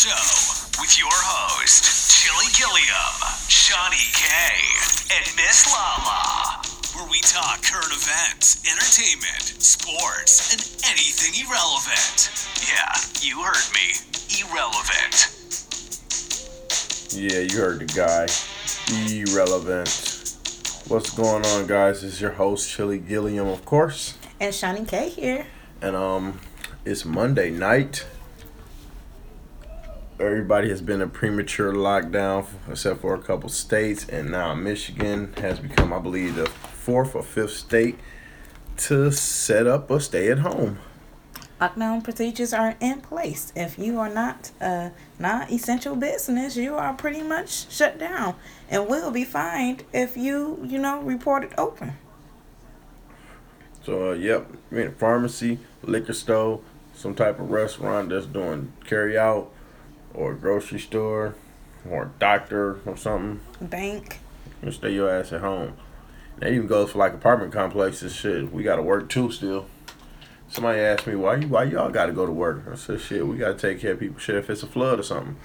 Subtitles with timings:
[0.00, 3.20] Show with your host, Chilly Gilliam,
[3.52, 4.24] Shani K,
[5.12, 6.56] and Miss Lala,
[6.96, 12.32] where we talk current events, entertainment, sports, and anything irrelevant.
[12.64, 13.92] Yeah, you heard me.
[14.40, 15.36] Irrelevant.
[17.12, 18.24] Yeah, you heard the guy.
[19.12, 19.90] Irrelevant.
[20.88, 22.02] What's going on, guys?
[22.02, 24.16] It's your host, Chilly Gilliam, of course.
[24.40, 25.46] And Shani K here.
[25.82, 26.40] And um,
[26.86, 28.06] it's Monday night.
[30.20, 35.58] Everybody has been in premature lockdown, except for a couple states, and now Michigan has
[35.58, 37.98] become, I believe, the fourth or fifth state
[38.76, 40.78] to set up a stay-at-home.
[41.58, 43.50] Lockdown procedures are in place.
[43.56, 48.34] If you are not a non-essential business, you are pretty much shut down
[48.68, 51.94] and will be fined if you, you know, report it open.
[53.82, 56.60] So, uh, yep, I mean, pharmacy, liquor store,
[56.94, 59.50] some type of restaurant that's doing carry out,
[60.14, 61.34] or a grocery store,
[61.88, 63.40] or a doctor or something.
[63.60, 64.18] Bank.
[64.62, 65.74] You stay your ass at home.
[66.38, 68.14] That even goes for like apartment complexes.
[68.14, 69.66] Shit, we gotta work too still.
[70.48, 72.64] Somebody asked me why you why y'all gotta go to work.
[72.70, 74.18] I said shit, we gotta take care of people.
[74.18, 75.36] Shit, if it's a flood or something.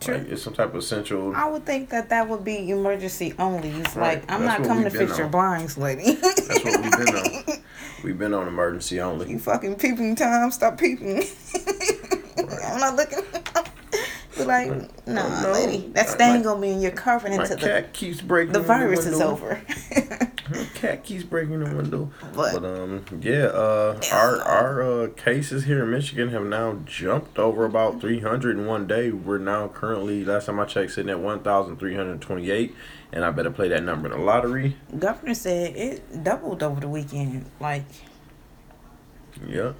[0.00, 0.14] True.
[0.16, 1.36] Like, it's some type of essential.
[1.36, 3.68] I would think that that would be emergency only.
[3.68, 4.18] It's Right.
[4.18, 6.14] like I'm That's not coming to fix your blinds, lady.
[6.14, 7.44] That's what we've been on.
[8.02, 9.30] We've been on emergency only.
[9.30, 10.50] you fucking peeping time.
[10.52, 11.18] Stop peeping.
[12.38, 13.18] I'm not looking.
[14.40, 15.52] Be like, nah, no.
[15.52, 18.52] lady, that stain my- gonna be in your covering until the, cat keeps breaking.
[18.52, 19.60] the virus is over.
[20.74, 22.10] Cat keeps breaking the window.
[22.34, 27.38] But- But, um, yeah, uh, our our uh, cases here in Michigan have now jumped
[27.38, 29.12] over about 300 in one day.
[29.12, 32.74] We're now currently, last time I checked, sitting at 1,328,
[33.12, 34.76] and I better play that number in the lottery.
[34.98, 37.84] Governor said it doubled over the weekend, like,
[39.46, 39.72] Yeah,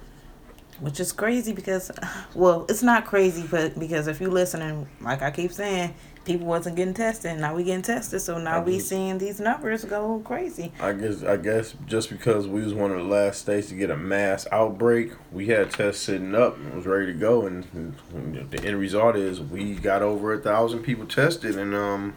[0.81, 1.91] which is crazy because,
[2.35, 5.93] well, it's not crazy, but because if you listening, like I keep saying,
[6.25, 7.39] people wasn't getting tested.
[7.39, 8.81] Now we getting tested, so now we Mhm.
[8.81, 10.71] seeing these numbers go crazy.
[10.79, 13.89] I guess I guess just because we was one of the last states to get
[13.91, 17.65] a mass outbreak, we had tests sitting up and was ready to go, and,
[18.13, 22.13] and the end result is we got over a thousand people tested, and um,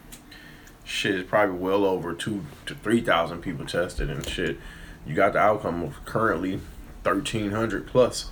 [0.84, 4.58] shit is probably well over two to three thousand people tested, and shit,
[5.06, 6.60] you got the outcome of currently
[7.04, 8.30] thirteen hundred plus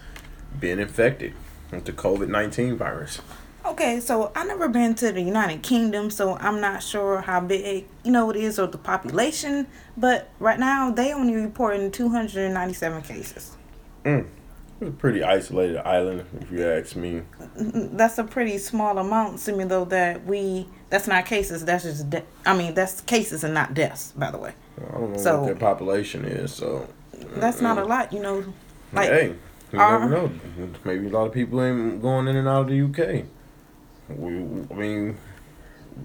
[0.61, 1.35] being infected
[1.71, 3.21] with the COVID nineteen virus.
[3.65, 7.87] Okay, so I never been to the United Kingdom, so I'm not sure how big
[8.03, 9.69] you know it is or the population.
[9.97, 13.57] But right now they only reporting 297 cases.
[14.05, 14.27] Mm,
[14.81, 17.23] it's a pretty isolated island, if you ask me.
[17.55, 21.65] That's a pretty small amount, assuming though that we that's not cases.
[21.65, 24.55] That's just de- I mean that's cases and not deaths, by the way.
[24.81, 26.89] I don't know So- what their population is, so
[27.37, 27.89] That's not a mm.
[27.89, 28.45] lot, you know.
[28.93, 29.35] Like hey,
[29.73, 30.33] you our- never know.
[30.85, 33.25] Maybe a lot of people ain't going in and out of the UK.
[34.09, 34.37] We,
[34.71, 35.17] I mean,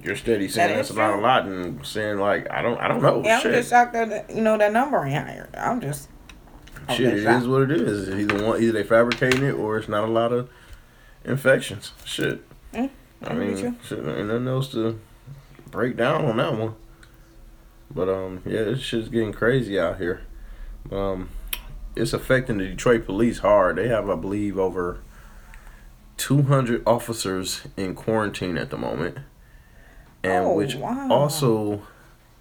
[0.04, 3.02] you're steady saying That that's not a lot, and saying like I don't, I don't
[3.02, 3.22] know.
[3.24, 5.50] yeah, I'm shit, just shocked that you know that number ain't higher.
[5.58, 6.08] I'm just
[6.88, 7.42] I'm shit, just it shocked.
[7.44, 8.10] is what it is.
[8.10, 10.50] Either one, either they fabricating it or it's not a lot of
[11.26, 11.92] infections.
[12.06, 12.42] Shit.
[12.74, 12.90] Mm,
[13.24, 13.76] I mean, you.
[13.84, 15.00] shit, ain't nothing else to
[15.72, 16.76] break down on that one.
[17.94, 20.22] But um, yeah, this shit's getting crazy out here.
[20.92, 21.30] Um,
[21.98, 23.76] it's affecting the Detroit police hard.
[23.78, 25.00] They have, I believe, over
[26.18, 29.20] two hundred officers in quarantine at the moment,
[30.24, 31.08] and Oh, which wow.
[31.12, 31.84] also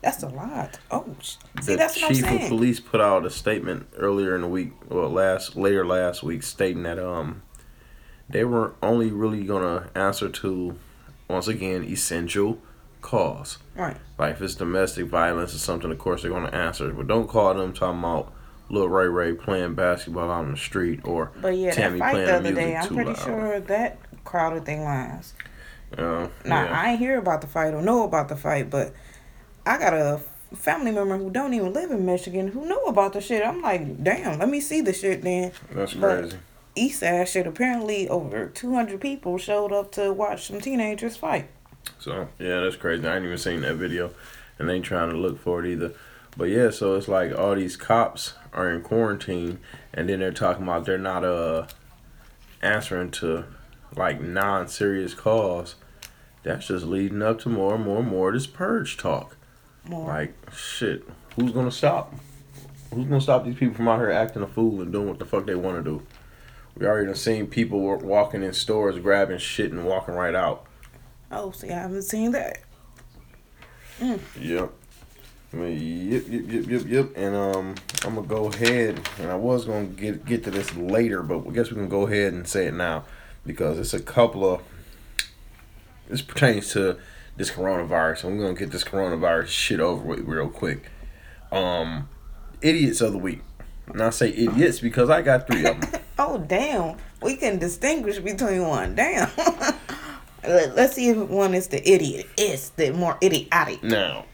[0.02, 0.78] That's a lot.
[0.90, 1.38] Oh, see,
[1.72, 4.72] the that's what I'm chief of police put out a statement earlier in the week,
[4.88, 7.42] well, last later last week, stating that um
[8.28, 10.76] they were only really gonna answer to
[11.28, 12.58] once again essential
[13.02, 13.58] calls.
[13.76, 13.96] Right.
[14.18, 16.90] Like if it's domestic violence or something, of course they're gonna answer.
[16.92, 18.32] But don't call them talking about
[18.68, 22.12] Lil Ray Ray playing basketball out on the street or But yeah, Tammy that fight
[22.12, 23.18] playing the the other day, I'm pretty loud.
[23.18, 25.34] sure that crowded thing lines.
[25.96, 26.02] uh,
[26.44, 26.80] Now yeah.
[26.80, 28.92] I ain't hear about the fight or know about the fight, but
[29.64, 30.20] I got a
[30.54, 33.44] family member who don't even live in Michigan who know about the shit.
[33.44, 35.52] I'm like, damn, let me see the shit then.
[35.72, 36.36] that's but- crazy.
[36.78, 37.46] East Side shit.
[37.46, 41.48] Apparently, over 200 people showed up to watch some teenagers fight.
[41.98, 43.06] So yeah, that's crazy.
[43.08, 44.10] I ain't even seen that video,
[44.58, 45.92] and they ain't trying to look for it either.
[46.36, 49.58] But yeah, so it's like all these cops are in quarantine,
[49.94, 51.66] and then they're talking about they're not uh
[52.62, 53.44] answering to
[53.96, 55.76] like non-serious calls.
[56.42, 59.36] That's just leading up to more and more and more of this purge talk.
[59.88, 60.06] More.
[60.06, 62.14] Like shit, who's gonna stop?
[62.92, 65.24] Who's gonna stop these people from out here acting a fool and doing what the
[65.24, 66.06] fuck they want to do?
[66.76, 70.66] We already done seen people wa- walking in stores, grabbing shit and walking right out.
[71.32, 72.58] Oh, see, I haven't seen that.
[74.38, 74.72] Yep.
[75.64, 77.08] Yep, yep, yep, yep, yep.
[77.16, 77.74] And um,
[78.04, 81.50] I'm gonna go ahead, and I was gonna get get to this later, but I
[81.52, 83.04] guess we can go ahead and say it now
[83.44, 84.60] because it's a couple of
[86.08, 86.98] this pertains to
[87.36, 90.90] this coronavirus, and we're gonna get this coronavirus shit over with real quick.
[91.52, 92.08] Um,
[92.62, 93.40] idiots of the week.
[93.88, 96.00] And I say idiots because I got three of them.
[96.18, 98.94] Oh damn, we can distinguish between one.
[98.94, 99.28] Damn.
[100.42, 102.26] Let- Let's see if one is the idiot.
[102.38, 103.82] It's the more idiotic.
[103.84, 104.24] now,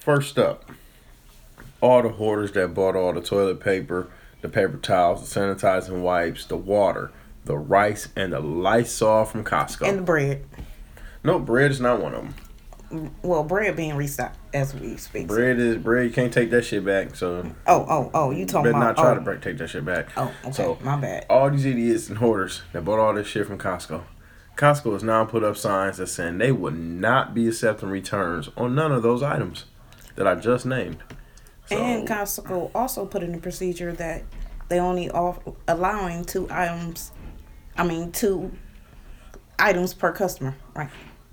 [0.00, 0.70] first up,
[1.80, 4.08] all the hoarders that bought all the toilet paper,
[4.40, 7.12] the paper towels, the sanitizing wipes, the water,
[7.44, 9.88] the rice, and the Lysol from Costco.
[9.88, 10.44] And the bread.
[11.22, 12.34] no, bread is not one of them.
[13.22, 15.28] Well, bread being restocked as we speak.
[15.28, 16.06] Bread is bread.
[16.06, 17.14] You can't take that shit back.
[17.14, 19.84] So Oh, oh, oh, you talking better about not try oh, to take that shit
[19.84, 20.08] back.
[20.16, 20.52] Oh, okay.
[20.52, 21.24] So my bad.
[21.30, 24.02] all these idiots and hoarders that bought all this shit from Costco.
[24.56, 28.74] Costco has now put up signs that saying they would not be accepting returns on
[28.74, 29.66] none of those items
[30.16, 30.98] that I just named.
[31.66, 34.22] So, And Costco also put in a procedure that
[34.68, 37.12] they only off allowing two items.
[37.76, 38.50] I mean, two
[39.58, 40.56] items per customer.
[40.74, 40.90] Right.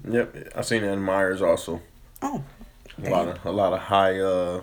[0.07, 1.81] yep, I seen that in Meijers also.
[2.21, 2.44] Oh.
[3.03, 4.19] A lot of a lot of high.
[4.19, 4.62] uh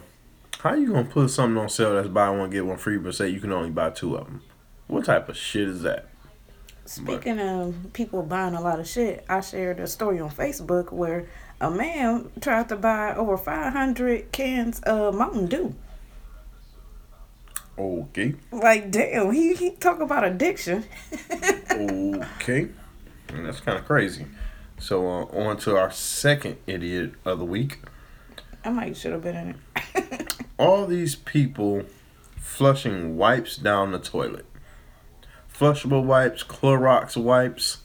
[0.59, 3.29] How you gonna put something on sale that's buy one get one free, but say
[3.29, 4.43] you can only buy two of them?
[4.89, 6.09] What type of shit is that?
[6.87, 11.29] Speaking of people buying a lot of shit, I shared a story on Facebook where
[11.61, 15.75] a man tried to buy over 500 cans of Mountain Dew.
[17.77, 20.85] Okay, Like, damn, he, he talk about addiction.
[21.73, 22.69] okay,
[23.29, 24.27] and that's kind of crazy.
[24.79, 27.81] So uh, on to our second idiot of the week.
[28.65, 29.57] I might should have been in
[29.95, 30.45] it.
[30.59, 31.83] all these people
[32.37, 34.47] flushing wipes down the toilet.
[35.57, 37.79] Flushable wipes, Clorox wipes.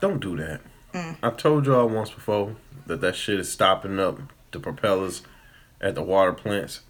[0.00, 0.60] Don't do that.
[0.92, 1.16] Mm.
[1.22, 2.56] I told y'all once before
[2.86, 4.18] that that shit is stopping up
[4.52, 5.22] the propellers
[5.80, 6.80] at the water plants.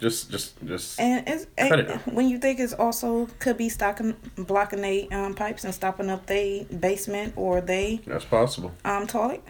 [0.00, 0.98] Just, just, just.
[0.98, 5.06] And it's Cut it it, when you think it's also could be stocking blocking they
[5.08, 8.72] um, pipes and stopping up they basement or they That's possible.
[8.86, 9.44] um toilet.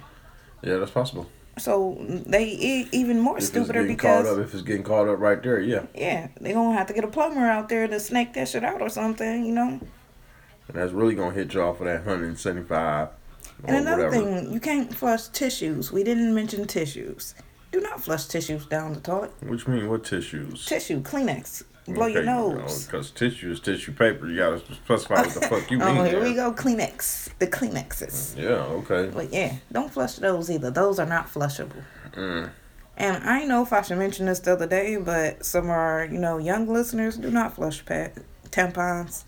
[0.63, 1.31] Yeah, that's possible.
[1.59, 5.19] So they even more If stupider getting caught because up, if it's getting caught up
[5.19, 5.87] right there, yeah.
[5.95, 8.81] yeah, they gonna have to get a plumber out there to snake that shit out
[8.81, 9.81] or something, you know.
[10.69, 13.09] And that's really gonna hit y'all for that 175.
[13.65, 14.41] And another whatever.
[14.41, 15.93] thing, you can't flush tissues.
[15.93, 17.35] We didn't mention tissues.
[17.73, 19.33] Do not flush tissues down the toilet.
[19.43, 20.65] Which mean what tissues?
[20.65, 21.65] Tissue, Kleenex,
[21.95, 22.87] blow your nose.
[22.87, 24.29] Because tissue is tissue paper.
[24.29, 25.89] You gotta specify what the fuck you mean.
[25.89, 26.23] oh, here there.
[26.23, 28.37] we go, Kleenex, the Kleenexes.
[28.37, 29.11] Yeah, okay.
[29.13, 30.71] But yeah, don't flush those either.
[30.71, 31.83] Those are not flushable.
[32.13, 32.51] Mm.
[32.97, 36.05] And I know if I should mention this the other day, but some of our,
[36.05, 38.13] you know, young listeners do not flush pad
[38.51, 39.25] tampons,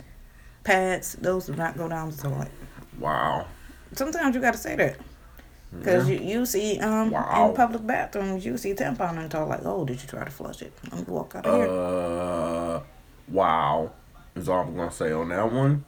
[0.65, 1.15] pads.
[1.15, 2.51] Those do not go down the toilet.
[2.99, 3.47] Wow.
[3.95, 4.97] Sometimes you gotta say that.
[5.79, 7.49] Because you, you see um Wow.
[7.51, 10.61] in public bathrooms, you see tampon and talk like, oh, did you try to flush
[10.63, 10.73] it?
[10.91, 11.71] Let me walk out of here.
[11.71, 12.81] Uh,
[13.29, 13.91] wow.
[14.37, 15.85] Is all I'm gonna say on that one.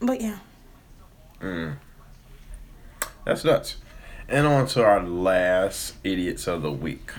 [0.00, 0.38] But yeah,
[1.40, 1.76] Mm.
[3.24, 3.76] That's nuts.
[4.28, 7.10] And on to our last idiots of the week.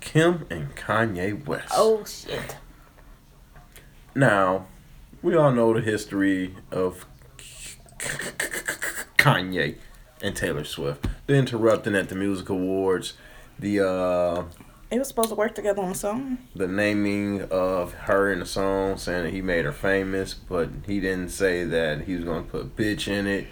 [0.00, 1.72] Kim and Kanye West.
[1.74, 2.56] oh shit.
[4.14, 4.66] Now,
[5.22, 7.06] we all know the history of
[9.18, 9.76] Kanye
[10.24, 11.06] and Taylor Swift.
[11.26, 13.12] The interrupting at the music awards,
[13.58, 14.44] the uh
[14.88, 16.38] They were supposed to work together on a song.
[16.56, 20.98] the naming of her in the song, saying that he made her famous, but he
[20.98, 23.46] didn't say that he was gonna put bitch in it.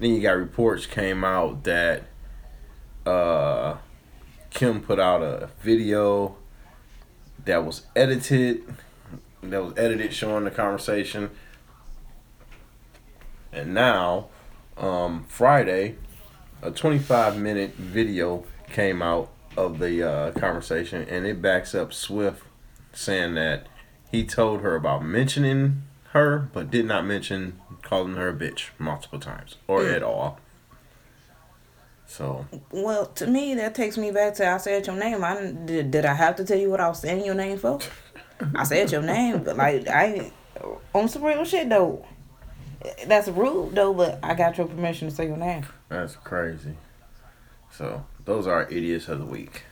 [0.00, 2.04] Then you got reports came out that
[3.06, 3.76] uh
[4.50, 6.36] Kim put out a video
[7.44, 8.64] that was edited
[9.42, 11.30] that was edited showing the conversation.
[13.52, 14.28] And now,
[14.80, 15.96] um, Friday,
[16.62, 22.42] a 25 minute video came out of the uh, conversation and it backs up Swift
[22.92, 23.66] saying that
[24.10, 29.18] he told her about mentioning her but did not mention calling her a bitch multiple
[29.20, 30.38] times or at all.
[32.06, 35.22] So, Well, to me, that takes me back to I said your name.
[35.22, 37.78] I did, did I have to tell you what I was saying your name for?
[38.54, 40.32] I said your name, but like I
[40.92, 42.04] on some real shit though.
[43.06, 45.66] That's rude though, but I got your permission to say your name.
[45.88, 46.76] That's crazy.
[47.72, 49.64] So those are idiots of the week.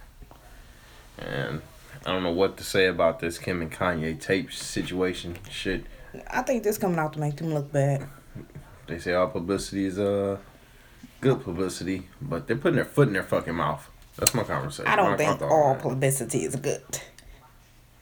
[1.19, 1.63] And
[2.07, 5.37] I don't know what to say about this Kim and Kanye tape situation.
[5.51, 5.85] Shit.
[6.31, 8.07] I think this coming out to make them look bad.
[8.87, 10.39] They say all publicity is uh
[11.21, 13.89] good publicity, but they're putting their foot in their fucking mouth.
[14.17, 14.87] That's my conversation.
[14.91, 16.83] I don't My think all publicity is good.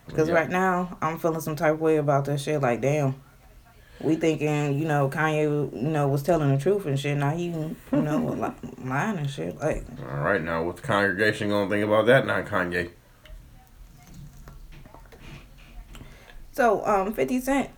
[0.07, 0.35] Because Yeah.
[0.35, 2.61] right now, I'm feeling some type of way about that shit.
[2.61, 3.17] Like, damn,
[4.01, 7.17] we thinking, you know, Kanye, you know, was telling the truth and shit.
[7.17, 9.59] Now he, you know, lying and shit.
[9.59, 12.27] Like, All right, now what the congregation gonna think about that?
[12.27, 12.91] Now Kanye.
[16.53, 17.71] so, um, 50 Cent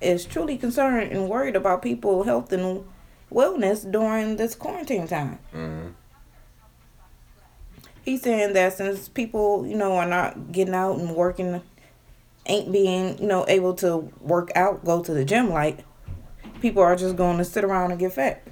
[0.00, 2.84] is truly concerned and worried about people health and
[3.32, 5.38] wellness during this quarantine time.
[5.54, 5.92] Mhm.
[8.04, 11.60] He's saying that since people, you know, are not getting out and working,
[12.48, 15.84] ain't being, you know, able to work out, go to the gym like,
[16.60, 18.42] people are just going to sit around and get fat.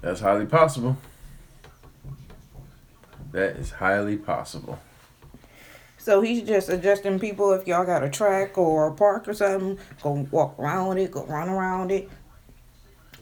[0.00, 0.96] That's highly possible.
[3.32, 4.78] That is highly possible.
[5.98, 9.78] So he's just suggesting people if y'all got a track or a park or something,
[10.02, 12.08] go walk around it, go run around it,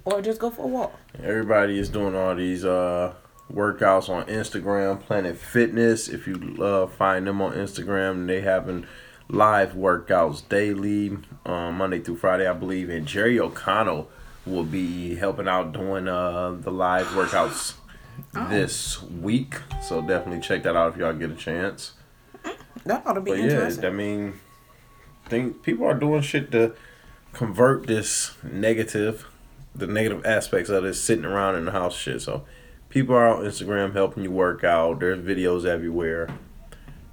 [0.05, 0.93] or just go for a walk.
[1.23, 3.15] Everybody is doing all these uh
[3.53, 6.09] workouts on Instagram, Planet Fitness.
[6.09, 8.87] If you uh, find them on Instagram, they having
[9.29, 12.91] live workouts daily, um, Monday through Friday, I believe.
[12.91, 14.09] And Jerry O'Connell
[14.47, 17.75] will be helping out doing uh the live workouts
[18.49, 19.57] this week.
[19.83, 21.93] So definitely check that out if y'all get a chance.
[22.85, 23.89] That ought to be But yeah.
[23.89, 24.41] I mean,
[25.27, 26.75] think people are doing shit to
[27.33, 29.27] convert this negative,
[29.75, 32.21] the negative aspects of this sitting around in the house shit.
[32.21, 32.45] So
[32.95, 35.01] people are on Instagram helping you work out.
[35.01, 36.29] There's videos everywhere.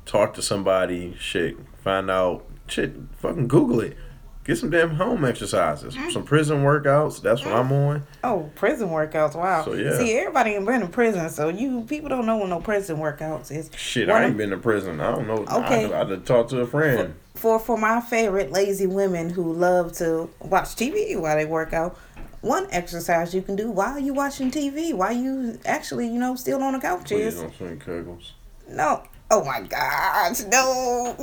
[0.06, 1.58] Talk to somebody, shit.
[1.84, 2.94] Find out, shit.
[3.18, 3.98] Fucking Google it.
[4.44, 6.12] Get some damn home exercises, Mm.
[6.12, 7.22] some prison workouts.
[7.22, 8.04] That's what I'm on.
[8.24, 9.36] Oh, prison workouts!
[9.36, 9.64] Wow.
[9.64, 9.96] So, yeah.
[9.98, 13.52] See, everybody ain't been in prison, so you people don't know what no prison workouts
[13.52, 13.70] is.
[13.78, 15.00] Shit, One I ain't of- been to prison.
[15.00, 15.46] I don't know.
[15.64, 15.94] Okay.
[15.94, 17.14] I, I done talked to a friend.
[17.36, 21.96] for for my favorite lazy women who love to watch TV while they work out.
[22.42, 26.62] One exercise you can do while you watching TV, while you actually, you know, still
[26.64, 28.32] on the couch Please don't swing kegels.
[28.68, 29.04] no.
[29.34, 31.16] Oh my gosh, no,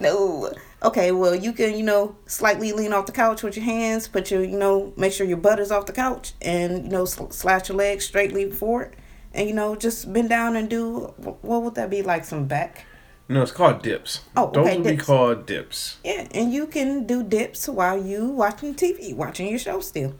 [0.00, 0.52] no.
[0.82, 4.30] Okay, well you can, you know, slightly lean off the couch with your hands, put
[4.32, 7.30] your, you know, make sure your butt is off the couch, and you know, sl-
[7.30, 8.96] slash your legs straightly forward,
[9.32, 12.86] and you know, just bend down and do what would that be like some back?
[13.28, 14.22] No, it's called dips.
[14.36, 15.98] Oh, Those okay, would be called dips.
[16.02, 20.14] Yeah, and you can do dips while you watching TV, watching your show still.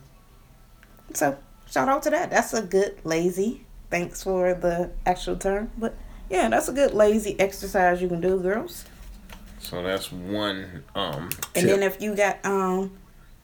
[1.15, 1.39] So
[1.71, 2.31] shout out to that.
[2.31, 3.65] That's a good lazy.
[3.91, 5.95] Thanks for the actual term, but
[6.29, 8.85] yeah, that's a good lazy exercise you can do, girls.
[9.61, 12.99] So that's one um And then if you got um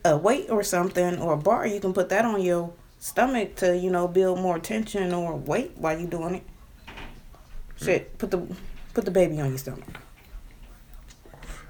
[0.05, 3.77] a weight or something or a bar, you can put that on your stomach to
[3.77, 6.43] you know build more tension or weight while you're doing it.
[7.77, 8.47] Shit, put the
[8.93, 9.85] put the baby on your stomach.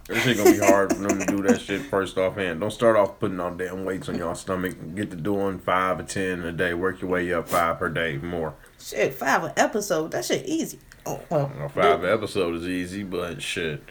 [0.09, 2.61] This shit gonna be hard for them to do that shit first off hand.
[2.61, 4.77] Don't start off putting on damn weights on your stomach.
[4.95, 6.75] Get to doing five or ten a day.
[6.75, 8.55] Work your way up five per day more.
[8.79, 10.11] Shit, five an episode.
[10.11, 10.79] That shit easy.
[11.07, 11.51] Oh well.
[11.55, 13.83] You know, five episode is easy, but shit.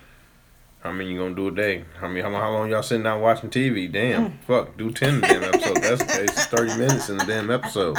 [0.81, 1.85] How many you gonna do a day?
[1.99, 2.21] How many?
[2.21, 3.91] How, how long y'all sitting down watching TV?
[3.91, 4.43] Damn, mm.
[4.45, 5.79] fuck, do ten damn episodes.
[5.79, 7.97] That's it's thirty minutes in the damn episode.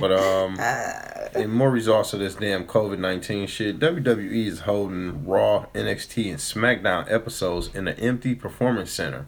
[0.00, 5.26] But um, uh, in more results of this damn COVID nineteen shit, WWE is holding
[5.26, 9.26] Raw, NXT, and SmackDown episodes in an empty performance center.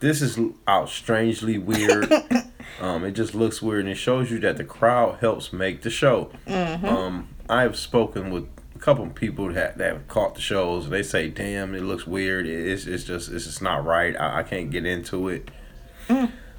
[0.00, 2.12] This is out strangely weird.
[2.80, 5.90] um, it just looks weird, and it shows you that the crowd helps make the
[5.90, 6.30] show.
[6.46, 10.84] Um, I've spoken with a couple of people that that have caught the shows.
[10.84, 12.46] and They say, "Damn, it looks weird.
[12.46, 14.14] It's it's just it's just not right.
[14.20, 15.50] I, I can't get into it."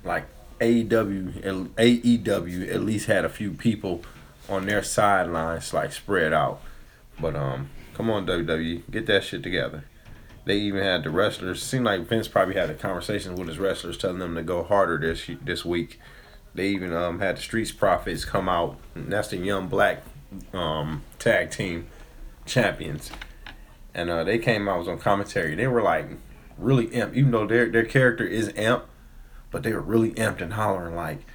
[0.03, 0.25] Like
[0.61, 4.01] E AEW, AEW at least had a few people
[4.49, 6.61] on their sidelines like spread out.
[7.19, 9.83] But um, come on WWE, get that shit together.
[10.45, 11.61] They even had the wrestlers.
[11.61, 14.97] Seemed like Vince probably had a conversation with his wrestlers, telling them to go harder
[14.97, 15.99] this this week.
[16.55, 18.77] They even um had the Streets Profits come out.
[18.95, 20.03] That's the Young Black
[20.53, 21.87] um tag team
[22.45, 23.11] champions,
[23.93, 25.53] and uh, they came out was on commentary.
[25.55, 26.07] They were like
[26.57, 28.85] really imp, even though their their character is imp,
[29.51, 31.25] but they were really amped and hollering like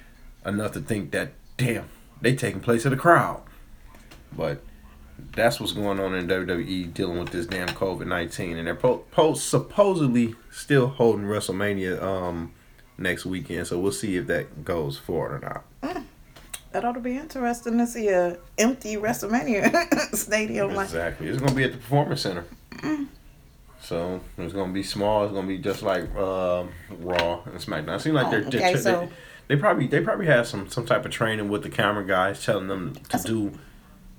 [0.43, 1.87] enough to think that damn
[2.23, 3.41] they taking place of the crowd.
[4.35, 4.61] But
[5.35, 9.05] that's what's going on in WWE dealing with this damn COVID nineteen, and they're po-
[9.11, 12.51] po- supposedly still holding WrestleMania um
[12.97, 13.67] next weekend.
[13.67, 16.03] So we'll see if that goes forward or not.
[16.71, 20.71] That ought to be interesting to see a empty WrestleMania stadium.
[20.71, 22.45] Exactly, it's gonna be at the Performance Center.
[23.81, 25.25] So it's gonna be small.
[25.25, 27.97] It's gonna be just like um Raw and SmackDown.
[27.97, 29.09] It seems like Oh, they're, okay, they're so- they,
[29.47, 32.67] they probably they probably have some some type of training with the camera guys, telling
[32.67, 33.51] them to do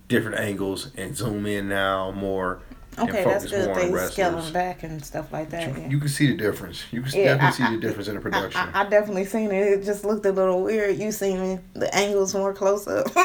[0.09, 2.61] different angles and zoom in now more.
[2.99, 3.75] okay, and that's good.
[3.75, 4.13] They wrestlers.
[4.13, 5.69] scaling back and stuff like that.
[5.69, 5.89] You, yeah.
[5.89, 6.85] you can see the difference.
[6.93, 8.61] You can Yeah, definitely I- see the difference in the production.
[8.61, 9.67] I, I definitely seen it.
[9.79, 10.99] It just looked a little weird.
[10.99, 13.07] You seen it, the angles more close up.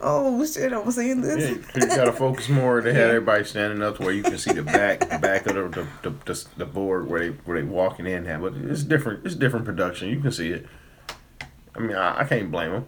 [0.00, 0.72] oh shit!
[0.72, 1.58] I'm seeing yeah, this.
[1.74, 2.80] you gotta focus more.
[2.80, 5.54] They had everybody standing up to where you can see the back, the back of
[5.54, 8.26] the the, the, the, board where they where they walking in.
[8.26, 9.24] At, but it's different.
[9.26, 10.08] It's different production.
[10.08, 10.66] You can see it.
[11.74, 12.86] I mean, I, I can't blame them.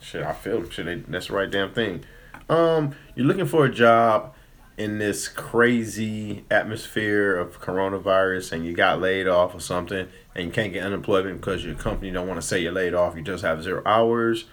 [0.00, 0.86] Shit, I feel shit.
[0.86, 2.04] They, that's the right damn thing.
[2.48, 4.34] Um, you're looking for a job
[4.76, 10.50] in this crazy atmosphere of coronavirus and you got laid off or something and you
[10.50, 13.44] can't get unemployment because your company don't want to say you're laid off, you just
[13.44, 14.46] have zero hours.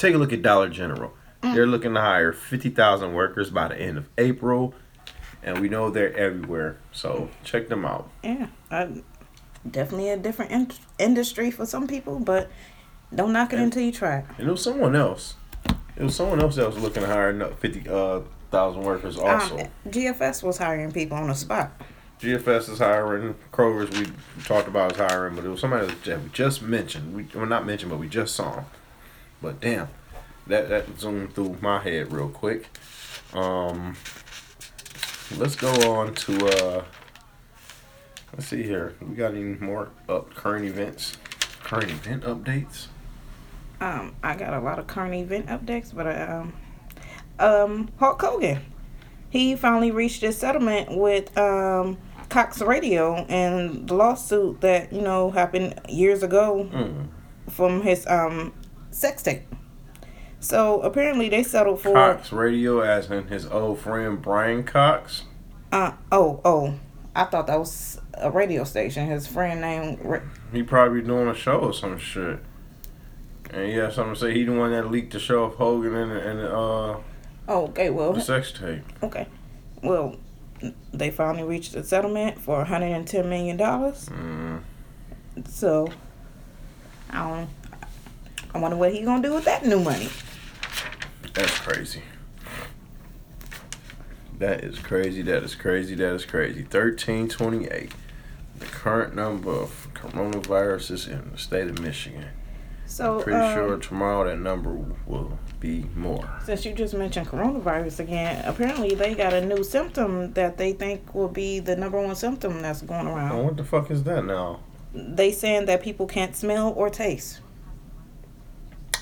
[0.00, 1.12] Take a look at Dollar General.
[1.42, 4.72] They're looking to hire 50,000 workers by the end of April,
[5.42, 6.78] and we know they're everywhere.
[6.90, 8.10] So check them out.
[8.24, 9.02] Yeah, I,
[9.70, 12.50] definitely a different in- industry for some people, but
[13.14, 14.20] don't knock it And- until you try.
[14.20, 14.24] it.
[14.38, 15.34] And it was someone else.
[15.96, 19.58] It was someone else that was looking to hire no- 50,000 workers also.
[19.58, 21.72] Um, GFS was hiring people on the spot.
[22.20, 23.34] GFS is hiring.
[23.52, 24.06] Kroger's we
[24.44, 27.14] talked about is hiring, but it was somebody that we just mentioned.
[27.14, 28.64] We well not mentioned, but we just saw him.
[29.42, 29.88] But damn,
[30.46, 32.66] that that zoomed through my head real quick.
[33.32, 33.96] Um,
[35.36, 36.84] let's go on to uh,
[38.32, 38.94] let's see here.
[39.00, 41.16] We got any more up current events?
[41.64, 42.86] Current event updates?
[43.80, 46.52] Um, I got a lot of current event updates, but um,
[47.38, 48.60] um, Hulk Hogan,
[49.30, 51.96] he finally reached a settlement with um
[52.28, 57.08] Cox Radio and the lawsuit that you know happened years ago Mm.
[57.50, 58.52] from his um
[58.90, 59.42] sex tape.
[60.40, 65.24] So apparently they settled for Cox Radio, as in his old friend Brian Cox.
[65.72, 66.74] uh oh oh
[67.14, 69.06] I thought that was a radio station.
[69.08, 70.20] His friend named Ra-
[70.52, 72.38] He probably doing a show or some shit.
[73.52, 74.32] And had something to say.
[74.32, 76.96] He the one that leaked the show of Hogan and and uh
[77.48, 78.82] oh okay well the sex tape.
[79.02, 79.26] Okay.
[79.82, 80.16] Well,
[80.92, 84.08] they finally reached a settlement for 110 million dollars.
[84.10, 84.60] Mm.
[85.48, 85.88] So,
[87.10, 87.48] I don't.
[88.54, 90.08] I wonder what he gonna do with that new money.
[91.34, 92.02] That's crazy.
[94.38, 95.22] That is crazy.
[95.22, 95.94] That is crazy.
[95.94, 96.62] That is crazy.
[96.62, 97.92] Thirteen twenty eight.
[98.58, 102.26] The current number of coronaviruses in the state of Michigan.
[102.86, 104.74] So, Pretty um, sure tomorrow that number
[105.06, 106.28] will be more.
[106.44, 111.14] since you just mentioned coronavirus again, apparently they got a new symptom that they think
[111.14, 113.44] will be the number one symptom that's going around.
[113.44, 114.58] what the fuck is that now?
[114.92, 117.40] They saying that people can't smell or taste,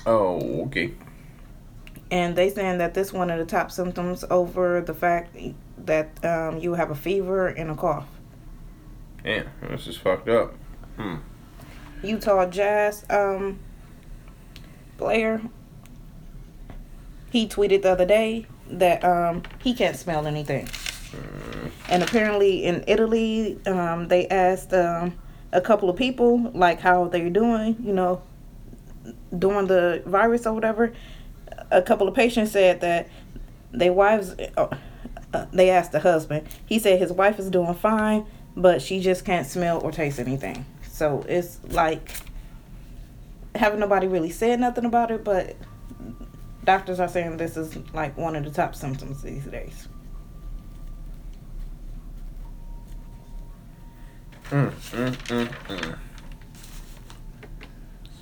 [0.05, 0.93] Oh, okay.
[2.11, 5.37] and they saying that this one of the top symptoms over the fact
[5.85, 8.07] that um, you have a fever and a cough.
[9.23, 10.53] Yeah, this is fucked up.
[10.97, 11.15] Hmm.
[12.01, 13.59] Utah Jazz um,
[14.97, 15.41] player.
[17.31, 20.67] He tweeted the other day that um, he can't smell anything.
[21.89, 25.17] And apparently in Italy, um, they asked um,
[25.51, 28.21] a couple of people like how they're doing, you know,
[29.37, 30.93] during the virus or whatever.
[31.71, 33.09] A couple of patients said that
[33.71, 34.75] their wives, uh,
[35.51, 36.47] they asked the husband.
[36.65, 40.65] He said his wife is doing fine, but she just can't smell or taste anything.
[40.83, 42.11] So it's like
[43.55, 45.55] haven't nobody really said nothing about it, but
[46.63, 49.87] doctors are saying this is like one of the top symptoms these days.
[54.49, 55.99] Mm, mm, mm, mm.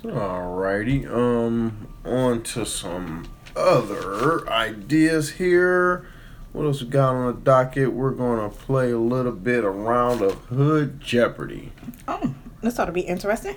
[0.04, 6.06] Alrighty, um, on to some other ideas here.
[6.52, 7.92] What else we got on the docket?
[7.92, 11.72] We're gonna play a little bit a round of Hood Jeopardy.
[12.06, 12.32] Oh,
[12.62, 13.56] this ought to be interesting.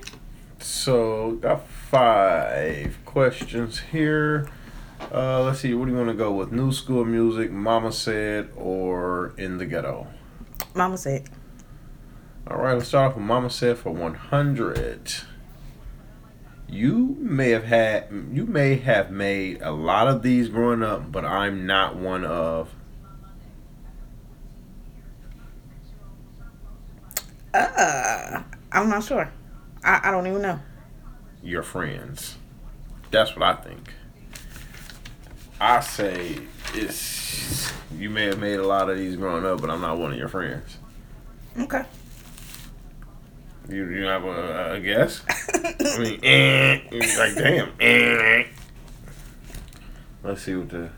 [0.57, 4.47] So, got five questions here.
[5.13, 6.51] Uh, let's see, what do you want to go with?
[6.51, 10.07] New school music, Mama Said, or In the Ghetto?
[10.73, 11.29] Mama said,
[12.47, 15.13] All right, let's start off with Mama Said for 100.
[16.71, 21.25] You may have had, you may have made a lot of these growing up, but
[21.25, 22.73] I'm not one of.
[27.53, 29.29] uh, I'm not sure.
[29.83, 30.59] I, I don't even know.
[31.43, 32.37] your friends.
[33.09, 33.93] That's what I think.
[35.59, 36.39] I say
[36.73, 40.11] it's you may have made a lot of these growing up, but I'm not one
[40.13, 40.77] of your friends.
[41.59, 41.83] Okay.
[43.71, 45.21] You you have a, a guess?
[45.29, 47.71] I mean, eh, like damn.
[47.79, 48.43] Eh.
[50.23, 50.89] Let's see what the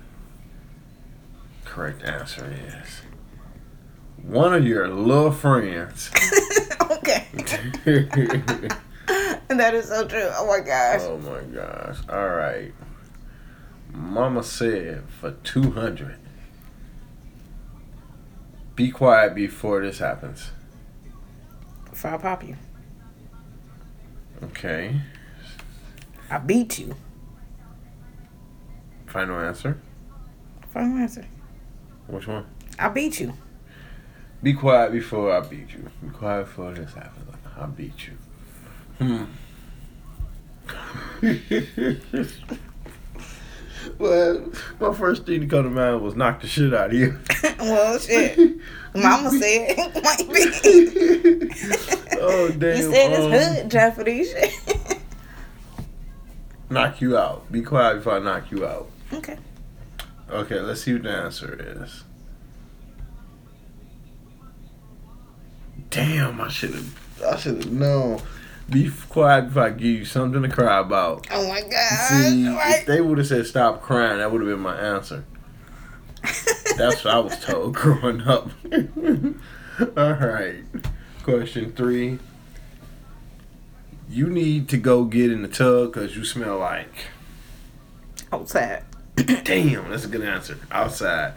[1.65, 3.01] correct answer is.
[4.23, 6.09] One of your little friends.
[6.81, 7.27] okay.
[9.49, 10.29] that is so true.
[10.33, 11.01] Oh my gosh.
[11.03, 11.97] Oh my gosh.
[12.09, 12.73] All right.
[13.91, 16.17] Mama said for 200.
[18.75, 20.49] Be quiet before this happens.
[22.03, 22.57] Before I pop you,
[24.43, 24.99] Okay.
[26.29, 26.93] I beat you.
[29.05, 29.79] Final answer.
[30.73, 31.25] Final answer.
[32.07, 32.45] Which one?
[32.77, 33.31] I beat you.
[34.41, 35.89] Be quiet before I beat you.
[36.03, 37.37] Be quiet before this happens.
[37.57, 38.17] I beat you.
[38.99, 39.23] Hmm.
[43.97, 47.19] well, my first thing to come to mind was knock the shit out of you.
[47.59, 48.37] well, shit.
[48.95, 49.39] Mama said
[49.77, 52.19] it might be.
[52.19, 52.77] oh damn!
[52.77, 54.99] You said um, it's hood shit.
[56.69, 57.51] Knock you out.
[57.51, 58.89] Be quiet before I knock you out.
[59.13, 59.37] okay.
[60.29, 62.03] Okay, let's see what the answer is.
[65.89, 66.99] Damn, I should have.
[67.23, 68.21] I should have known.
[68.69, 71.27] Be quiet before I give you something to cry about.
[71.31, 72.09] Oh my god.
[72.09, 72.79] See, right.
[72.79, 75.25] if they would have said stop crying, that would have been my answer.
[76.77, 78.49] That's what I was told growing up.
[79.97, 80.63] All right.
[81.23, 82.19] Question three.
[84.09, 87.07] You need to go get in the tub because you smell like.
[88.31, 88.83] Outside.
[89.15, 90.57] Damn, that's a good answer.
[90.71, 91.33] Outside.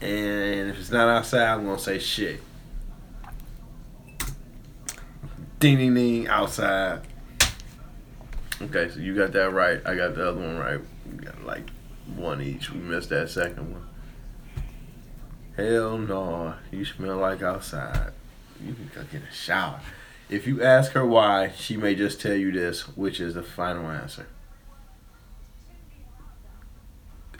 [0.00, 2.40] And if it's not outside, I'm going to say shit.
[5.62, 7.02] Ding, ding, ding, outside.
[8.60, 9.80] Okay, so you got that right.
[9.86, 10.80] I got the other one right.
[11.08, 11.70] We got like
[12.16, 12.72] one each.
[12.72, 13.86] We missed that second one.
[15.56, 16.54] Hell no.
[16.72, 18.12] You smell like outside.
[18.60, 19.78] You can go get a shower.
[20.28, 23.88] If you ask her why, she may just tell you this, which is the final
[23.88, 24.26] answer.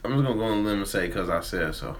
[0.05, 1.97] I'm just gonna go on a limb and say because I said so.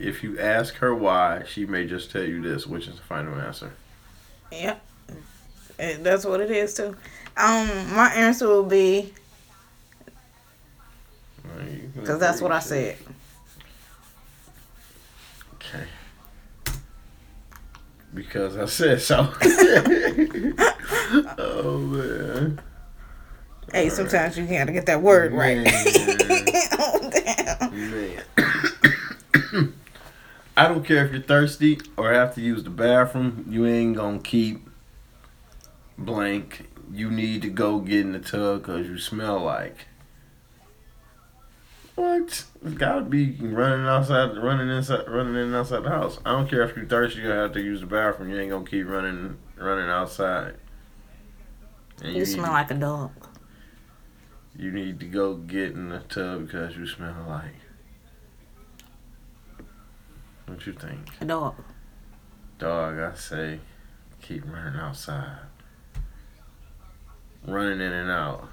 [0.00, 3.34] If you ask her why, she may just tell you this, which is the final
[3.38, 3.72] answer.
[4.50, 4.82] Yep.
[5.78, 6.96] And that's what it is too.
[7.36, 9.12] Um, my answer will be
[11.94, 12.96] because that's what I said.
[15.54, 15.84] Okay.
[18.14, 19.32] Because I said so.
[21.38, 22.60] oh man.
[23.72, 25.66] Hey, All sometimes you gotta get that word right.
[26.82, 27.90] Oh damn.
[27.90, 29.74] Man.
[30.60, 34.18] I don't care if you're thirsty or have to use the bathroom, you ain't gonna
[34.18, 34.68] keep
[35.96, 36.68] blank.
[36.92, 39.86] You need to go get in the tub because you smell like.
[41.94, 42.44] What?
[42.62, 46.18] It's gotta be running outside, running inside, running in and outside the house.
[46.26, 48.28] I don't care if you're thirsty or have to use the bathroom.
[48.28, 50.56] You ain't gonna keep running, running outside.
[52.02, 53.12] And You need smell like a dog.
[54.58, 57.54] You need to go get in the tub because you smell like.
[60.50, 61.08] What you think?
[61.20, 61.54] A dog.
[62.58, 63.60] Dog, I say
[64.20, 65.38] keep running outside.
[67.46, 68.48] Running in and out.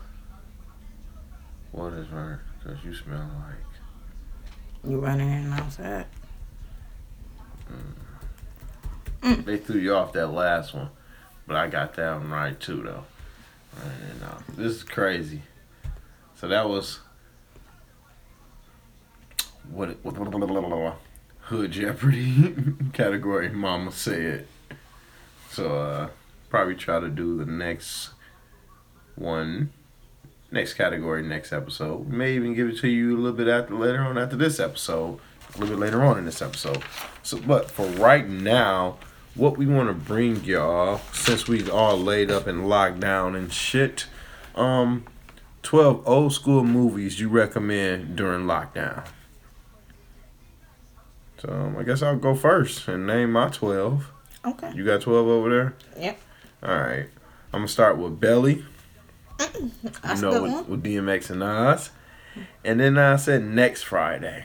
[1.71, 2.37] What is running?
[2.59, 4.89] Because you smell like.
[4.89, 6.05] You running in and outside.
[9.23, 10.89] They threw you off that last one.
[11.47, 13.05] But I got that one right too, though.
[13.75, 14.43] Running in and out.
[14.55, 15.41] This is crazy.
[16.35, 16.99] So that was.
[19.71, 19.89] What?
[19.89, 19.99] it-
[21.47, 22.53] Hood Jeopardy
[22.93, 24.47] category, Mama said.
[25.49, 26.09] So, uh,
[26.49, 28.09] probably try to do the next
[29.15, 29.71] one,
[30.51, 32.09] next category, next episode.
[32.09, 35.19] May even give it to you a little bit after later on after this episode,
[35.55, 36.83] a little bit later on in this episode.
[37.23, 38.97] So, but for right now,
[39.33, 44.07] what we want to bring y'all, since we all laid up in lockdown and shit,
[44.53, 45.05] um,
[45.63, 49.07] twelve old school movies you recommend during lockdown.
[51.47, 54.11] So um, I guess I'll go first and name my twelve.
[54.45, 54.69] Okay.
[54.75, 55.75] You got twelve over there.
[55.97, 56.19] Yep.
[56.61, 57.07] All right.
[57.53, 58.65] I'm gonna start with Belly.
[59.37, 60.69] That's you know, with, one.
[60.69, 61.91] with DMX and Nas.
[62.65, 64.43] And then I said next Friday.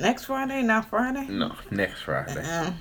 [0.00, 1.26] Next Friday, not Friday.
[1.28, 2.40] No, next Friday.
[2.40, 2.78] Um,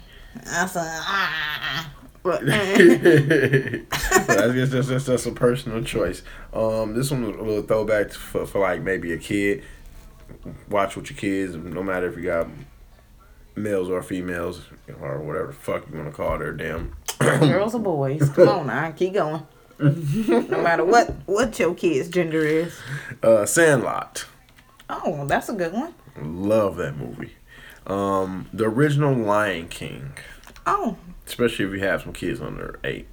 [0.50, 1.94] I said, ah.
[2.24, 6.24] Mm, I guess that's, that's that's a personal choice.
[6.54, 9.64] Um, this one was a little throwback for, for like maybe a kid.
[10.70, 12.48] Watch with your kids, no matter if you got
[13.58, 14.62] males or females
[15.02, 16.96] or whatever the fuck you want to call their damn.
[17.20, 18.30] girls or boys.
[18.36, 19.46] Come on now, keep going.
[19.80, 22.76] no matter what what your kid's gender is.
[23.22, 24.26] Uh, Sandlot.
[24.90, 25.94] Oh, that's a good one.
[26.20, 27.34] Love that movie.
[27.86, 30.14] Um, the original Lion King,
[30.66, 33.08] Oh, especially if you have some kids under eight.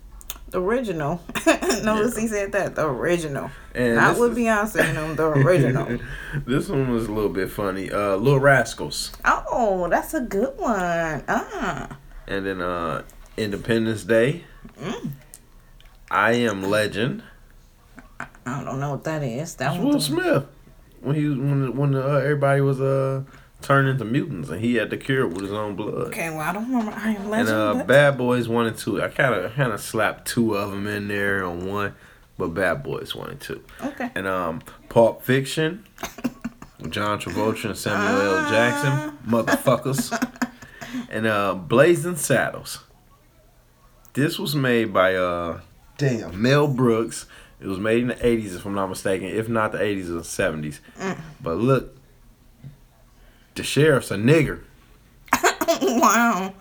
[0.54, 1.20] The original.
[1.82, 3.50] Notice he said that the original.
[3.74, 5.98] And Not with is- Beyonce and them, the original.
[6.46, 7.90] this one was a little bit funny.
[7.90, 11.24] Uh, Little Rascals, oh, that's a good one.
[11.28, 13.02] Ah, and then uh,
[13.36, 14.44] Independence Day.
[14.80, 15.10] Mm.
[16.10, 17.22] I Am Legend.
[18.46, 19.56] I don't know what that is.
[19.56, 19.80] That.
[19.82, 20.44] Will Smith
[21.00, 23.22] when he when when uh, everybody was uh
[23.64, 26.08] turned into mutants and he had to cure with his own blood.
[26.08, 26.92] Okay, well I don't remember.
[26.92, 27.48] I am And legend.
[27.56, 29.02] uh, but- Bad Boys one and two.
[29.02, 31.94] I kind of kind of slapped two of them in there on one,
[32.38, 33.62] but Bad Boys one and two.
[33.82, 34.10] okay.
[34.14, 35.84] And um, Pulp Fiction,
[36.90, 38.50] John Travolta and Samuel L.
[38.50, 40.12] Jackson, motherfuckers,
[41.10, 42.80] and uh, Blazing Saddles.
[44.12, 45.60] This was made by uh,
[45.98, 47.26] damn Mel Brooks,
[47.60, 49.26] It was made in the eighties, if I'm not mistaken.
[49.28, 50.80] If not the eighties or the seventies.
[50.98, 51.18] Mm.
[51.40, 51.96] But look,
[53.54, 54.60] the sheriff's a nigger.
[55.82, 56.52] wow.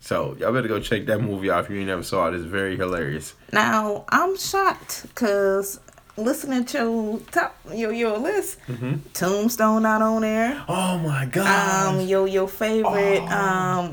[0.00, 2.34] So y'all better go check that movie out if you ain't never saw it.
[2.34, 3.34] It's very hilarious.
[3.52, 5.78] Now I'm shocked because
[6.16, 8.94] listening to top your your list, Mm-hmm.
[9.14, 10.62] Tombstone not on there.
[10.68, 11.94] Oh my god.
[11.94, 13.88] Um, your your favorite Oh.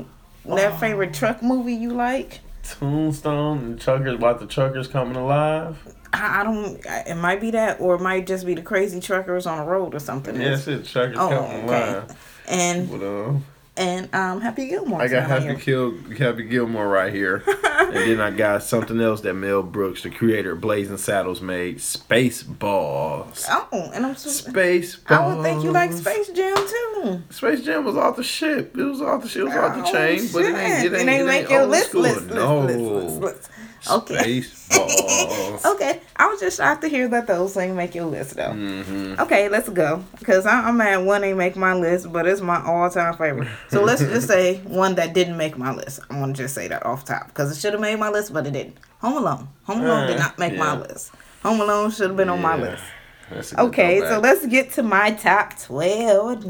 [0.46, 2.40] um, that favorite truck movie you like.
[2.64, 5.76] Tombstone and Chuckers about the truckers coming alive.
[6.12, 6.80] I, I don't.
[7.06, 9.94] It might be that, or it might just be the crazy truckers on the road
[9.94, 10.40] or something.
[10.40, 12.02] Yes, it's Chuckers Oh, coming okay.
[12.48, 13.44] And But um
[13.76, 15.00] and um, Happy Gilmore.
[15.00, 17.42] I got Happy Kill Happy Gilmore right here.
[17.64, 21.78] and then I got something else that Mel Brooks, the creator of Blazing Saddles, made.
[21.78, 23.46] Spaceballs.
[23.48, 24.16] Oh, and I'm.
[24.16, 25.10] So, Spaceballs.
[25.10, 27.22] I would think you like Space Jam too.
[27.30, 28.76] Space Jam was off the ship.
[28.76, 29.42] It was off the ship.
[29.44, 30.58] It was off the Oh, chain, but it ain't.
[30.58, 30.92] It shit.
[30.92, 32.02] ain't, it ain't, make your old list, school.
[32.02, 32.60] list, list, no.
[32.60, 33.50] list, list, list.
[33.88, 34.42] Okay.
[35.64, 38.52] Okay, I was just shocked to hear that those ain't make your list though.
[38.52, 40.02] hmm Okay, let's go.
[40.24, 43.48] Cause I, I'm at one ain't make my list, but it's my all time favorite.
[43.68, 46.00] So let's just say one that didn't make my list.
[46.08, 48.46] I'm gonna just say that off top because it should have made my list, but
[48.46, 48.78] it didn't.
[49.00, 49.48] Home Alone.
[49.64, 51.12] Home Alone did Uh, not make my list.
[51.42, 52.82] Home Alone should have been on my list.
[53.30, 56.44] That's a good Okay, so let's get to my top twelve.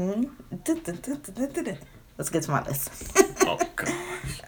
[2.17, 3.17] Let's get to my list.
[3.45, 3.59] Oh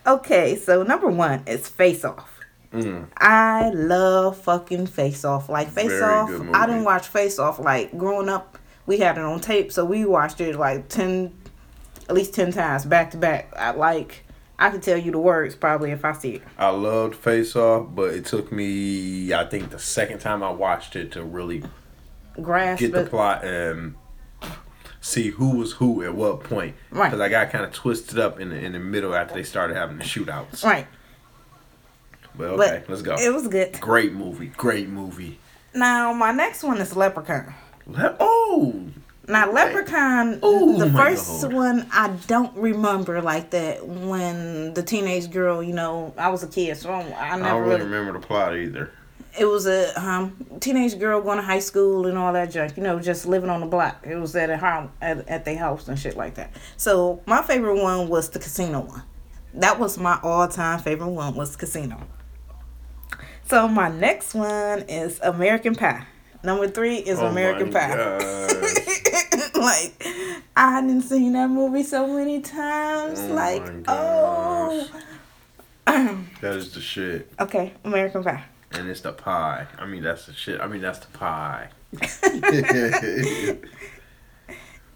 [0.15, 2.32] okay, so number one is Face Off.
[2.73, 3.07] Mm.
[3.17, 5.47] I love fucking Face Off.
[5.47, 8.57] Like Face Very Off, I didn't watch Face Off like growing up.
[8.85, 11.33] We had it on tape, so we watched it like ten,
[12.09, 13.53] at least ten times back to back.
[13.55, 14.25] I like.
[14.59, 16.41] I could tell you the words probably if I see it.
[16.57, 20.95] I loved Face Off, but it took me, I think, the second time I watched
[20.95, 21.63] it to really
[22.41, 23.09] Grasp get the it.
[23.09, 23.95] plot and
[25.01, 26.75] see who was who at what point.
[26.91, 27.09] Right.
[27.09, 29.75] Because I got kind of twisted up in the in the middle after they started
[29.75, 30.63] having the shootouts.
[30.63, 30.87] Right,
[32.35, 33.15] But okay, but let's go.
[33.15, 33.79] it was good.
[33.79, 34.47] Great movie.
[34.57, 35.39] Great movie.
[35.73, 37.53] Now my next one is Leprechaun.
[37.87, 38.85] Le- oh,
[39.27, 41.53] Now Leprechaun, Oh, the first God.
[41.53, 43.85] one I don't remember like that.
[43.85, 47.61] When the teenage girl, you know, I was a kid, so I I never don't
[47.61, 48.91] really really remember the plot either.
[49.39, 52.77] it was a um, teenage girl going to high school and all that junk.
[52.77, 54.05] You know, just living on the block.
[54.07, 56.51] It was at a house at, at their house and shit like that.
[56.77, 59.03] So my favorite one was the casino one.
[59.55, 61.97] That was my all time favorite one was casino.
[63.53, 66.07] So my next one is American Pie.
[66.43, 67.93] Number three is Oh American Pie.
[69.53, 70.07] like
[70.57, 73.19] I didn't seen that movie so many times.
[73.19, 74.89] Oh like oh.
[76.41, 77.31] That is the shit.
[77.39, 78.43] okay, American Pie.
[78.71, 79.67] And it's the pie.
[79.77, 80.59] I mean, that's the shit.
[80.59, 81.69] I mean, that's the pie.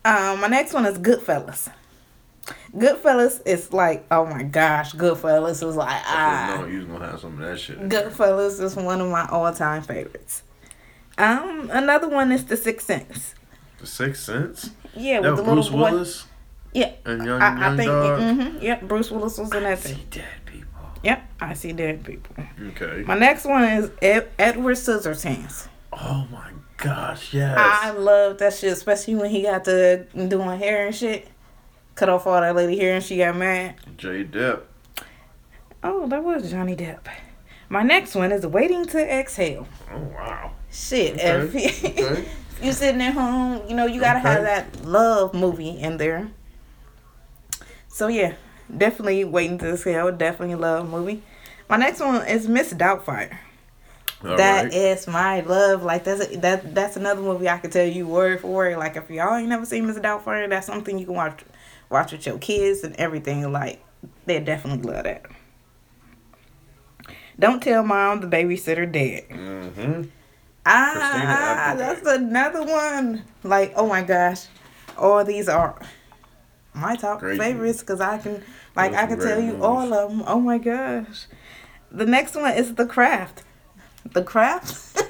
[0.04, 1.70] Um, my next one is Goodfellas.
[2.76, 6.58] Goodfellas is like, oh my gosh, Goodfellas is like, ah.
[6.60, 7.80] know you was gonna have some of that shit.
[7.90, 10.44] Goodfellas is one of my all time favorites.
[11.18, 13.34] Um, another one is The Sixth Sense.
[13.80, 14.70] The Sixth Sense.
[14.96, 15.92] Yeah, That with the Bruce little boy.
[15.92, 16.26] Willis
[16.74, 17.88] Yeah, and Young I, I Young think.
[17.90, 18.20] Dog.
[18.20, 19.96] Mm-hmm, yep, Bruce Willis was in that thing.
[19.96, 20.68] See dead people.
[21.04, 22.36] Yep, I see dead people.
[22.70, 23.04] Okay.
[23.06, 25.68] My next one is Ed- Edward Scissorhands.
[25.94, 27.58] Oh my gosh, yes.
[27.60, 31.28] I love that shit, especially when he got to doing hair and shit.
[31.98, 33.76] Cut off all that lady hair and she got mad.
[33.98, 34.62] J Depp.
[35.84, 37.08] Oh, that was Johnny Depp.
[37.70, 39.68] My next one is Waiting to Exhale.
[39.92, 40.52] Oh wow.
[40.72, 42.26] Shit, Okay, if okay.
[42.62, 46.30] you sitting at home, you know you gotta have that love movie in there.
[47.88, 48.36] So yeah,
[48.76, 50.12] definitely Waiting to Exhale.
[50.12, 51.24] Definitely love movie.
[51.68, 53.38] My next one is Miss Doubtfire.
[54.24, 55.14] All That is right.
[55.14, 55.84] my love.
[55.84, 58.78] Like that's a, that that's another movie I can tell you word for word.
[58.78, 61.44] Like if y'all ain't never seen Miss Doubtfire, that's something you can watch
[61.90, 63.52] watch with your kids and everything.
[63.52, 63.84] Like
[64.26, 65.26] they definitely love that.
[67.40, 69.30] Don't tell mom the babysitter dead.
[69.30, 70.04] Mm-hmm.
[70.66, 73.24] Ah, that's another one.
[73.44, 74.48] Like oh my gosh,
[74.98, 75.80] all these are
[76.74, 78.44] my top Great favorites because I can
[78.76, 80.24] like Those I can tell you all of them.
[80.28, 81.28] Oh my gosh.
[81.92, 83.44] The next one is The Craft.
[84.12, 85.02] The Craft.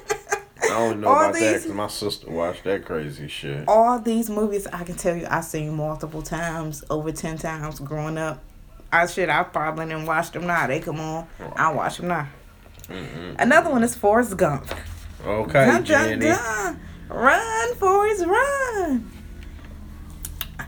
[0.72, 3.64] I only know All about that these- because my sister watched that crazy shit.
[3.68, 8.18] all these movies I can tell you I've seen multiple times, over ten times growing
[8.18, 8.42] up.
[8.92, 10.66] I shit I probably didn't watch them now.
[10.68, 12.28] They come on, I watch them now.
[12.90, 13.36] Mm-mm.
[13.38, 14.66] Another one is Forrest Gump.
[15.26, 16.80] Okay, Dun, dun, dun.
[17.10, 19.12] Run, Forrest, run.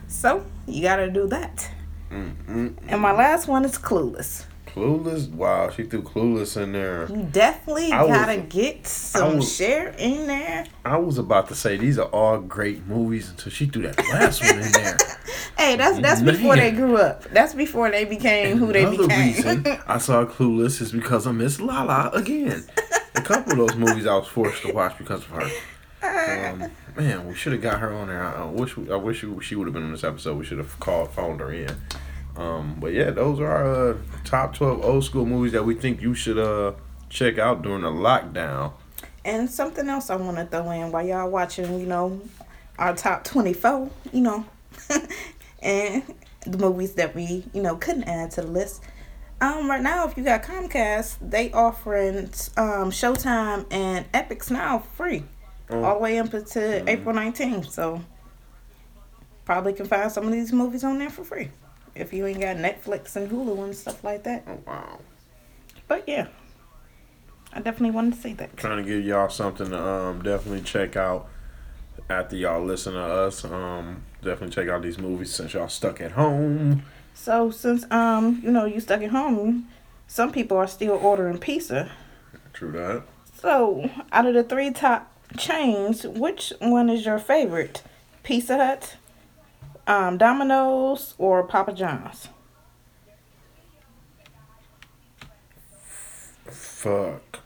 [0.07, 1.69] So you gotta do that.
[2.11, 4.45] And my last one is Clueless.
[4.79, 5.29] Clueless.
[5.31, 7.07] Wow, she threw Clueless in there.
[7.09, 10.65] You definitely I gotta get some was- share in there.
[10.85, 14.41] I was about to say these are all great movies until she threw that last
[14.43, 14.97] one in there.
[15.57, 17.25] Hey, that's that's before they grew up.
[17.25, 19.09] That's before they became who they became.
[19.09, 22.63] reason I saw Clueless is because of Miss Lala again.
[23.15, 25.49] A couple of those movies I was forced to watch because of her.
[26.01, 28.23] Um, man, we should have got her on there.
[28.23, 30.37] I, I wish we, I wish we, she would have been in this episode.
[30.37, 31.75] We should have called, phoned her in.
[32.39, 36.01] Um, but yeah, those are our uh, top twelve old school movies that we think
[36.01, 36.71] you should uh
[37.09, 38.71] check out during the lockdown.
[39.25, 42.21] And something else I want to throw in while y'all watching, you know,
[42.77, 44.45] our top 24, you know,
[45.61, 46.03] and
[46.45, 48.81] the movies that we, you know, couldn't add to the list.
[49.41, 52.17] Um, right now, if you got Comcast, they offering
[52.55, 55.23] um, Showtime and Epix now free,
[55.69, 55.83] Oh.
[55.83, 57.69] all the way up to April 19th.
[57.69, 58.01] So
[59.45, 61.49] probably can find some of these movies on there for free
[61.95, 64.43] if you ain't got Netflix and Hulu and stuff like that.
[64.47, 64.99] Oh wow.
[65.87, 66.27] But yeah,
[67.53, 68.55] I definitely wanted to say that.
[68.57, 71.29] trying to give y'all something to um definitely check out
[72.09, 73.43] after y'all listen to us.
[73.45, 76.83] Um, definitely check out these movies since y'all stuck at home.
[77.13, 79.67] So since um you know you stuck at home,
[80.07, 81.91] some people are still ordering pizza.
[82.53, 83.03] True that.
[83.41, 87.83] So out of the three top chains, which one is your favorite?
[88.23, 88.95] Pizza Hut,
[89.89, 92.29] um, Domino's, or Papa John's?
[96.45, 97.39] Fuck.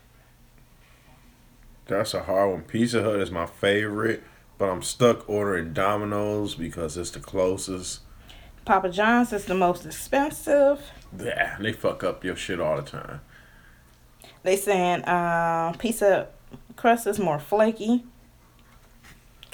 [1.87, 2.61] That's a hard one.
[2.63, 4.23] Pizza Hut is my favorite,
[4.57, 8.01] but I'm stuck ordering Domino's because it's the closest.
[8.65, 10.81] Papa John's is the most expensive.
[11.17, 13.21] Yeah, they fuck up your shit all the time.
[14.43, 16.27] They saying uh, pizza
[16.75, 18.03] crust is more flaky,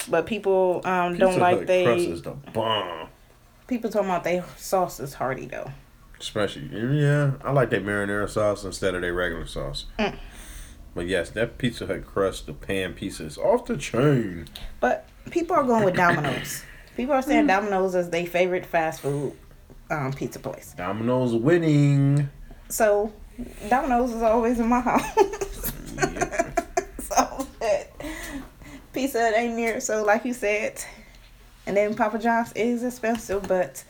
[0.08, 3.10] but people um, don't Pizza like they crust is the bomb.
[3.68, 5.72] people talking about they sauce is hearty though.
[6.20, 6.68] Especially,
[7.02, 9.86] yeah, I like that marinara sauce instead of their regular sauce.
[9.98, 10.18] Mm.
[10.94, 14.48] But yes, that Pizza Hut crust, the pan pizza is off the chain.
[14.82, 16.64] But people are going with Domino's.
[16.98, 17.26] people are Mm.
[17.26, 19.34] saying Domino's is their favorite fast food
[19.90, 20.74] um, pizza place.
[20.78, 22.30] Domino's winning.
[22.68, 23.14] So
[23.70, 25.72] Domino's is always in my house.
[25.96, 26.29] Yeah.
[28.94, 29.80] Pizza Hut ain't near.
[29.80, 30.84] So like you said,
[31.66, 33.84] and then Papa John's is expensive, but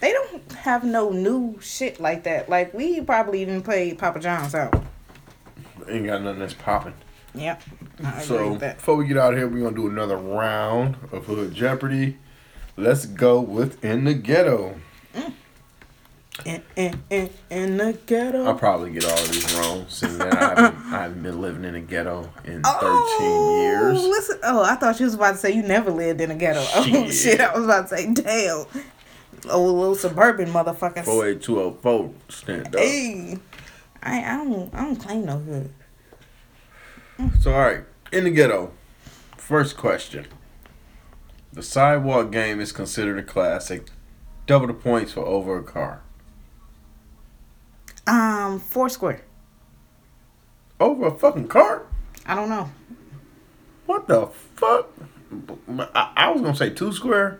[0.00, 2.48] they don't have no new shit like that.
[2.48, 4.84] Like we probably even played Papa John's out.
[5.88, 6.94] Ain't got nothing that's popping.
[7.34, 7.62] Yep.
[8.04, 11.54] I So before we get out of here, we're gonna do another round of Hood
[11.54, 12.18] Jeopardy.
[12.76, 14.74] Let's go with In the Ghetto.
[16.44, 20.48] In, in, in, in the I'll probably get all of these wrong, since that I
[20.62, 24.02] haven't, I haven't been living in a ghetto in 13 Oh, years.
[24.02, 26.60] Listen, oh, I thought you was about to say you never lived in a ghetto.
[26.74, 27.12] Oh Shit.
[27.14, 28.66] shit, I was about to say, damn,
[29.50, 31.04] old little suburban motherfuckers.
[31.04, 32.80] 48204, stand up.
[32.80, 33.38] Hey,
[34.02, 35.72] I, I don't, I don't claim no hood.
[37.40, 38.72] So, all right, in the ghetto.
[39.36, 40.26] First question.
[41.52, 43.88] The sidewalk game is considered a classic.
[44.46, 46.00] Double the points for over a car.
[48.06, 49.22] Um, Foursquare.
[50.80, 51.86] Over a fucking car?
[52.26, 52.70] I don't know.
[53.86, 54.88] What the fuck?
[55.94, 57.38] I, I was gonna say two square,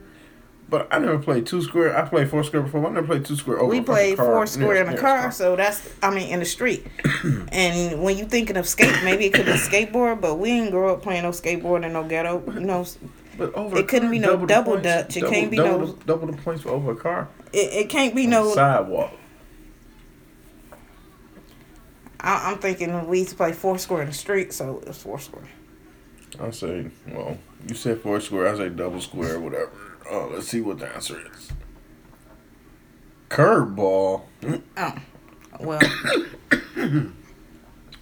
[0.69, 1.97] but I never played two square.
[1.97, 2.87] I played four square before.
[2.87, 3.67] I never played two square over.
[3.71, 4.27] we played car.
[4.27, 6.87] four square in a near car, so that's I mean in the street.
[7.53, 10.95] and when you thinking of skate, maybe it could be skateboard, but we didn't grow
[10.95, 12.43] up playing no skateboard in no ghetto.
[12.55, 12.87] You know,
[13.37, 15.17] But over It couldn't car, be no the double dutch.
[15.17, 17.29] It double- can't be double no- the, double the points for over a car.
[17.53, 18.53] it, it can't be no.
[18.55, 19.13] sidewalk.
[22.23, 25.19] I, I'm thinking we used to play four square in the street, so it's four
[25.19, 25.49] square.
[26.41, 27.37] I say, well,
[27.69, 28.49] you said four square.
[28.49, 29.71] I say double square, whatever.
[30.11, 31.53] Oh, let's see what the answer is.
[33.29, 34.23] Curveball.
[34.77, 34.95] Oh,
[35.61, 35.81] well,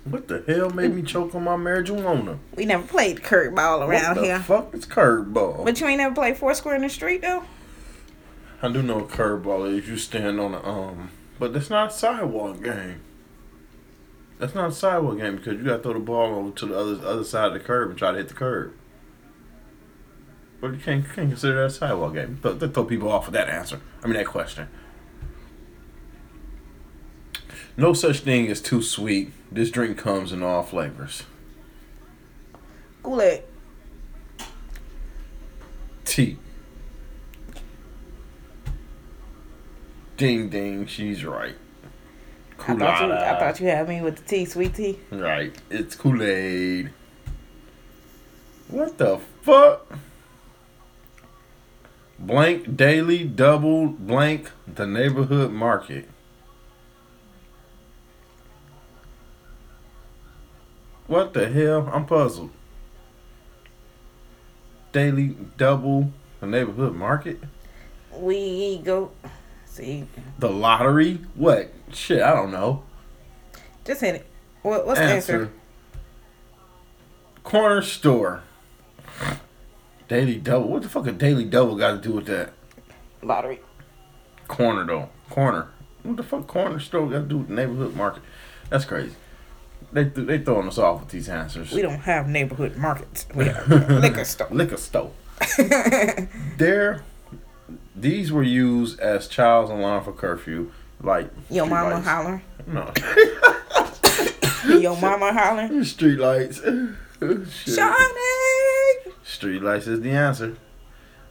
[0.05, 2.39] What the hell made me choke on my marijuana?
[2.57, 4.09] we never played curveball around here.
[4.09, 4.39] what the here.
[4.41, 5.65] fuck is curveball?
[5.65, 7.45] But you ain't never played four square in the street though.
[8.63, 9.89] I do know curveball is.
[9.89, 13.01] You stand on a um, but that's not a sidewalk game.
[14.41, 16.77] That's not a sidewalk game because you got to throw the ball over to the
[16.77, 18.73] other other side of the curb and try to hit the curb.
[20.63, 22.39] But you can't, you can't consider that a sidewalk game.
[22.43, 23.81] Th- They throw people off with that answer.
[24.03, 24.69] I mean that question.
[27.77, 29.33] No such thing as too sweet.
[29.53, 31.25] This drink comes in all flavors.
[33.03, 33.43] Kool Aid.
[36.05, 36.39] Tea.
[40.17, 41.57] Ding ding, she's right.
[42.69, 44.99] I thought, you, I thought you had me with the tea, sweet tea.
[45.11, 46.91] Right, it's Kool Aid.
[48.69, 49.87] What the fuck?
[52.19, 56.09] Blank daily double blank the neighborhood market.
[61.07, 61.91] What the hell?
[61.93, 62.51] I'm puzzled.
[64.93, 67.41] Daily double the neighborhood market?
[68.13, 69.11] We go.
[69.65, 70.07] See,
[70.39, 71.21] The lottery?
[71.35, 71.73] What?
[71.93, 72.83] Shit, I don't know.
[73.85, 74.27] just hit it.
[74.63, 75.51] What, what's the answer?
[77.43, 78.43] Corner store.
[80.09, 80.69] Daily double.
[80.69, 82.53] What the fuck a daily double got to do with that?
[83.23, 83.61] Lottery.
[84.49, 85.09] Corner though.
[85.31, 85.69] Corner.
[86.03, 88.23] What the fuck corner store got to do with neighborhood market?
[88.69, 89.15] That's crazy.
[89.93, 91.73] They th- they throwing us off with these answers.
[91.73, 93.27] We don't have neighborhood markets.
[93.35, 94.49] We have liquor store.
[94.51, 95.11] Liquor store.
[96.59, 97.03] there,
[97.97, 100.71] these were used as child's alarm for curfew.
[101.03, 102.07] Like Your mama lights.
[102.07, 102.43] holler.
[102.67, 102.93] No.
[104.79, 105.85] Your mama holler.
[105.85, 106.61] Street lights.
[106.61, 106.95] Shani.
[109.25, 110.57] Street lights is the answer.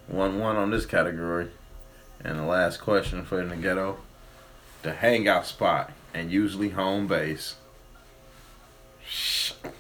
[0.08, 1.50] One one on this category.
[2.24, 3.98] And the last question for in the ghetto.
[4.82, 7.56] The hangout spot and usually home base.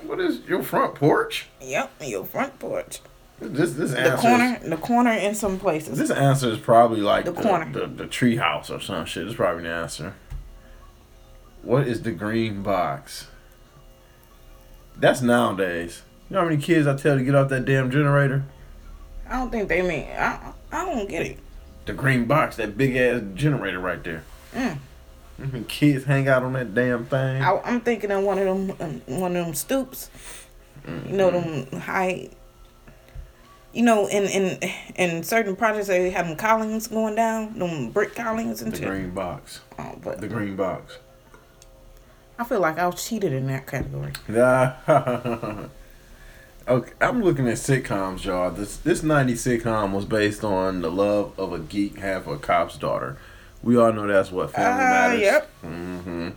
[0.03, 1.47] What is your front porch?
[1.61, 2.99] Yep, your front porch.
[3.41, 5.97] This this The answer is- corner, the corner in some places.
[5.97, 7.71] This answer is probably like The the, corner.
[7.71, 9.25] the, the tree house or some shit.
[9.27, 10.13] It's probably the answer.
[11.63, 13.27] What is the green box?
[14.97, 16.03] That's nowadays.
[16.29, 18.43] You know how many kids I tell to get off that damn generator?
[19.27, 20.07] I don't think they mean.
[20.17, 21.39] I, I don't get it.
[21.85, 24.23] The green box, that big ass generator right there.
[24.53, 25.67] Mm.
[25.67, 27.41] Kids hang out on that damn thing.
[27.41, 28.75] I, I'm thinking of one of them,
[29.07, 30.09] um, one of them stoops.
[31.07, 32.29] You know them high.
[33.71, 34.59] You know, in in
[34.95, 38.87] in certain projects they have them columns going down, them brick columns and the shit.
[38.87, 39.61] green box.
[39.77, 40.97] Oh, but The green box.
[42.39, 44.13] I feel like I was cheated in that category.
[46.67, 48.49] okay, I'm looking at sitcoms, y'all.
[48.51, 52.77] This this '90s sitcom was based on the love of a geek half a cop's
[52.77, 53.17] daughter.
[53.61, 55.19] We all know that's what Family Ah, Matters.
[55.21, 55.49] yep.
[55.63, 56.29] Mm-hmm.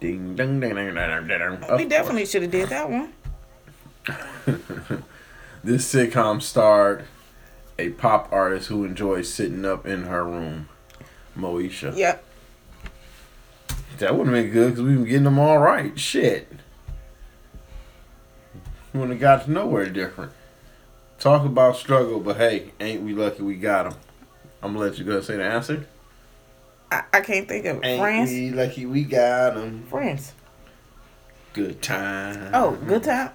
[0.00, 1.60] Ding ding ding ding ding ding.
[1.60, 1.76] ding.
[1.76, 3.12] we definitely should have did that one.
[5.64, 7.04] This sitcom starred
[7.78, 10.68] a pop artist who enjoys sitting up in her room,
[11.36, 11.96] Moesha.
[11.96, 12.24] Yep.
[13.98, 15.98] That would have been good because we've been getting them all right.
[15.98, 16.48] Shit.
[18.92, 20.32] Wouldn't have got to nowhere different.
[21.18, 24.00] Talk about struggle, but hey, ain't we lucky we got them?
[24.62, 25.86] I'm gonna let you go and say the answer.
[26.90, 27.84] I, I can't think of it.
[27.84, 28.30] Ain't Friends.
[28.30, 29.84] we lucky we got them?
[29.90, 30.32] Friends.
[31.58, 32.50] Good time.
[32.54, 33.30] Oh, good time.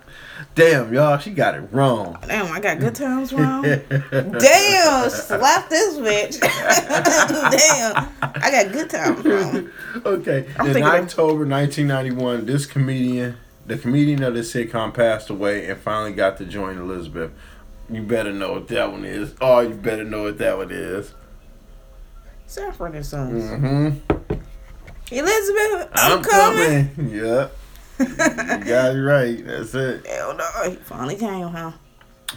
[0.55, 2.17] Damn, y'all, she got it wrong.
[2.25, 3.63] Damn, I got good times wrong.
[3.63, 6.39] Damn, slap this bitch.
[6.39, 9.69] Damn, I got good times wrong.
[10.05, 10.45] okay.
[10.57, 15.67] I'm in thinking of- October 1991, this comedian, the comedian of this sitcom, passed away
[15.67, 17.31] and finally got to join Elizabeth.
[17.89, 19.35] You better know what that one is.
[19.41, 21.13] Oh, you better know what that one is.
[22.47, 23.43] Sanford and Sons.
[23.43, 24.33] Mm-hmm.
[25.11, 26.89] Elizabeth, I'm, I'm, coming.
[26.95, 27.09] coming.
[27.13, 27.57] Yep.
[27.99, 29.45] You got it right.
[29.45, 30.05] That's it.
[30.07, 31.71] Hell no, he finally came, huh?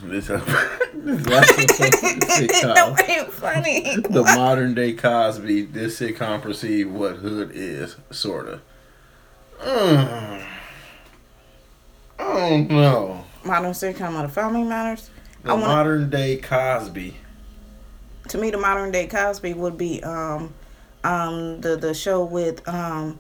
[0.03, 3.97] This, this last episode the no, ain't funny.
[3.97, 8.61] The modern day Cosby, this sitcom perceived what hood is, sorta.
[9.61, 10.47] Mm.
[12.19, 13.25] I don't know.
[13.45, 15.11] Modern sitcom of the Family Matters.
[15.43, 17.17] The wanna- modern day Cosby.
[18.29, 20.53] To me, the modern day Cosby would be um,
[21.05, 23.19] um, the the show with um,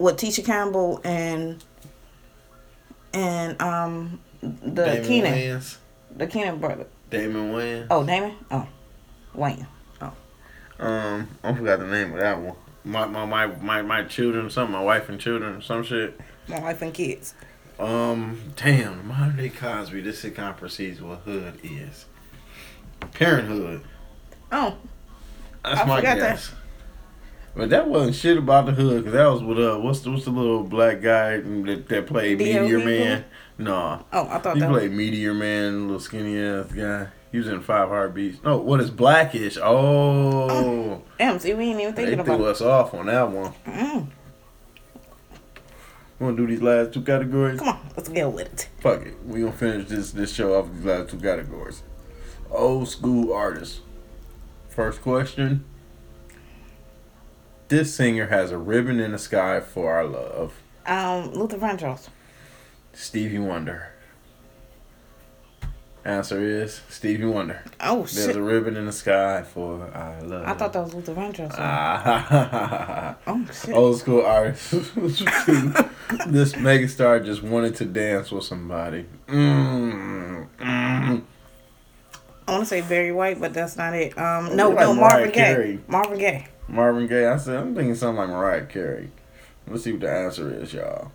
[0.00, 1.62] with Tisha Campbell and
[3.12, 5.76] and um, the Damon Keenen, Wayans.
[6.16, 6.86] the Keenen brother.
[7.10, 7.86] Damon Wayans.
[7.90, 8.34] Oh, Damon.
[8.50, 8.66] Oh,
[9.34, 9.66] Wayne.
[10.00, 10.12] Oh.
[10.78, 12.56] Um, I forgot the name of that one.
[12.82, 16.18] My my my my, my children, some My wife and children, some shit.
[16.48, 17.34] My wife and kids.
[17.78, 20.00] Um, damn, modern day Cosby.
[20.00, 22.06] This sitcom perceives what hood is.
[23.12, 23.82] Parenthood.
[24.52, 24.76] Oh,
[25.62, 26.50] That's I my forgot that.
[27.54, 30.24] But that wasn't shit about the hood, cause that was with uh, what's the what's
[30.24, 32.38] the little black guy that, that played.
[32.38, 32.78] Meteor?
[32.78, 33.24] Man?
[33.58, 34.70] No, oh, I thought he that.
[34.70, 37.08] played Meteor Man, little skinny ass guy.
[37.32, 38.42] He was in Five Heartbeats.
[38.42, 39.58] No, what is Blackish?
[39.62, 43.52] Oh, Damn, see, we ain't even thinking they thinking threw us off on that one.
[43.66, 44.06] Mm,
[46.18, 47.58] We wanna do these last two categories?
[47.58, 48.68] come on, let's get with it.
[48.80, 49.14] Fuck it.
[49.26, 51.82] We gonna finish this this show off with these last two categories.
[52.50, 53.80] Old school artists.
[54.68, 55.64] First question.
[57.70, 60.60] This singer has a ribbon in the sky for our love.
[60.84, 62.08] Um, Luther Vandross.
[62.92, 63.92] Stevie Wonder.
[66.04, 67.62] Answer is Stevie Wonder.
[67.78, 68.34] Oh There's shit!
[68.34, 70.48] a ribbon in the sky for our love.
[70.48, 71.54] I thought that was Luther Vandross.
[71.58, 73.72] Ah, oh shit!
[73.72, 74.72] old school artist.
[74.96, 79.06] this megastar just wanted to dance with somebody.
[79.28, 81.22] Mm, mm.
[82.48, 84.18] I want to say Barry White, but that's not it.
[84.18, 85.78] Um, no, no, Marvin Gaye.
[85.86, 86.48] Marvin Gaye.
[86.70, 87.26] Marvin Gaye.
[87.26, 89.10] I said I'm thinking something like Mariah Carey.
[89.66, 91.12] Let's see what the answer is, y'all.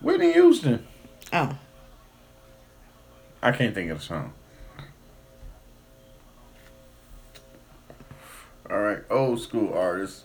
[0.00, 0.86] Whitney Houston.
[1.32, 1.56] Oh,
[3.42, 4.32] I can't think of the song.
[8.70, 10.24] All right, old school artist.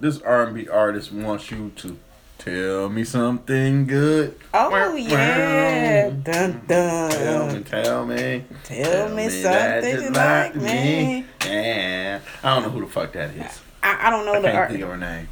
[0.00, 1.98] This R&B artist wants you to
[2.40, 4.34] Tell me something good.
[4.54, 6.08] Oh Wow, yeah.
[6.08, 6.16] wow.
[6.22, 8.44] Dun Tell me, tell me.
[8.64, 11.26] Tell me that something you like me.
[11.50, 12.20] Yeah.
[12.42, 13.60] I don't know who the fuck that is.
[13.82, 14.70] I, I don't know I the can't art.
[14.70, 15.28] think of her name.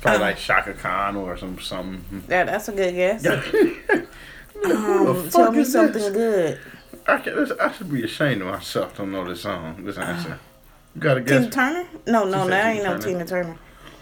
[0.00, 2.22] Probably Um, like Chaka Khan or some something.
[2.28, 3.24] Yeah, that's a good guess.
[4.64, 6.12] Um, tell me something this?
[6.12, 6.58] good.
[7.06, 8.96] I, can, I should be ashamed of myself.
[8.96, 9.84] Don't know this song.
[9.84, 10.38] This answer.
[10.94, 11.50] You gotta Tina.
[11.50, 11.86] Turner?
[12.06, 13.04] No, no, that ain't no Turner.
[13.04, 13.58] Tina Turner.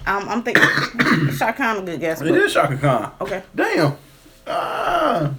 [0.06, 0.62] Um, I'm thinking
[1.36, 2.20] Shot Khan a good guess.
[2.20, 3.12] It But, is Chaka Khan.
[3.20, 3.42] okay.
[3.54, 3.96] Damn.
[4.46, 5.32] Ah.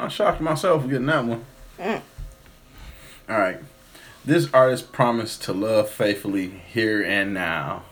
[0.00, 1.44] I'm shocked myself for getting that one.
[1.78, 2.00] Mm.
[3.28, 3.58] All right.
[4.26, 7.84] This artist promised to love faithfully here and now.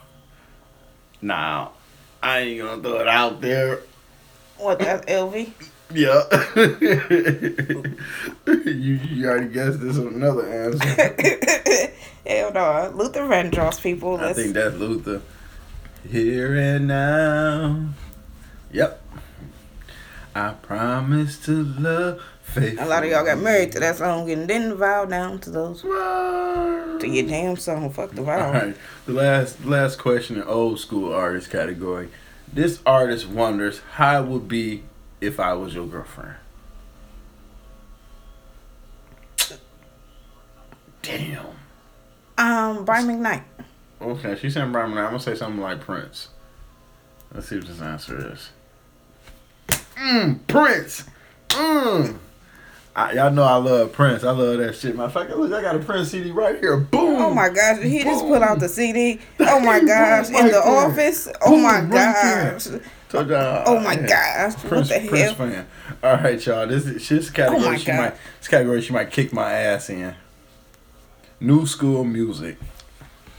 [1.23, 1.75] Now,
[2.21, 3.83] I ain't gonna throw it out there.
[4.59, 4.81] What?
[4.81, 5.53] That's LV.
[5.93, 6.25] Yeah.
[8.67, 10.85] you, you already guessed this is another answer.
[12.27, 14.17] Hell no, Luther Vandross people.
[14.17, 15.23] I Let's, think that's Luther.
[16.11, 17.91] Here and now.
[18.73, 19.01] Yep.
[20.35, 22.21] I promise to love
[22.55, 22.77] faithfully.
[22.79, 25.83] a lot of y'all got married to that song and didn't vow down to those
[25.83, 27.91] to To your damn song.
[27.91, 28.53] Fuck the All vow.
[28.53, 28.77] right.
[29.07, 32.09] The last last question in old school artist category.
[32.53, 34.85] This artist wonders how it would be
[35.21, 36.37] if I was your girlfriend.
[41.03, 41.47] Damn.
[42.39, 43.43] Um, Brian McKnight.
[44.01, 44.91] Okay, she said Brian.
[44.93, 44.99] McKnight.
[44.99, 46.29] I'm gonna say something like Prince.
[47.33, 48.51] Let's see what this answer is.
[49.97, 51.05] Mmm, Prince.
[51.49, 52.17] Mmm.
[52.97, 54.23] I, y'all know I love Prince.
[54.23, 54.95] I love that shit.
[54.95, 56.77] Matter of fact, look, I got a Prince CD right here.
[56.77, 57.17] Boom.
[57.17, 59.21] Oh my gosh, he just put out the CD.
[59.41, 60.63] Oh my gosh, in the there.
[60.63, 61.29] office.
[61.43, 62.69] Oh Boom, my right gosh.
[63.13, 64.55] Oh my gosh.
[64.55, 65.35] What Prince, the Prince hell?
[65.35, 65.67] fan.
[66.03, 66.67] All right, y'all.
[66.69, 67.75] This is this oh category.
[67.75, 67.97] Oh she God.
[67.97, 70.15] might this category she might kick my ass in.
[71.41, 72.59] New school music.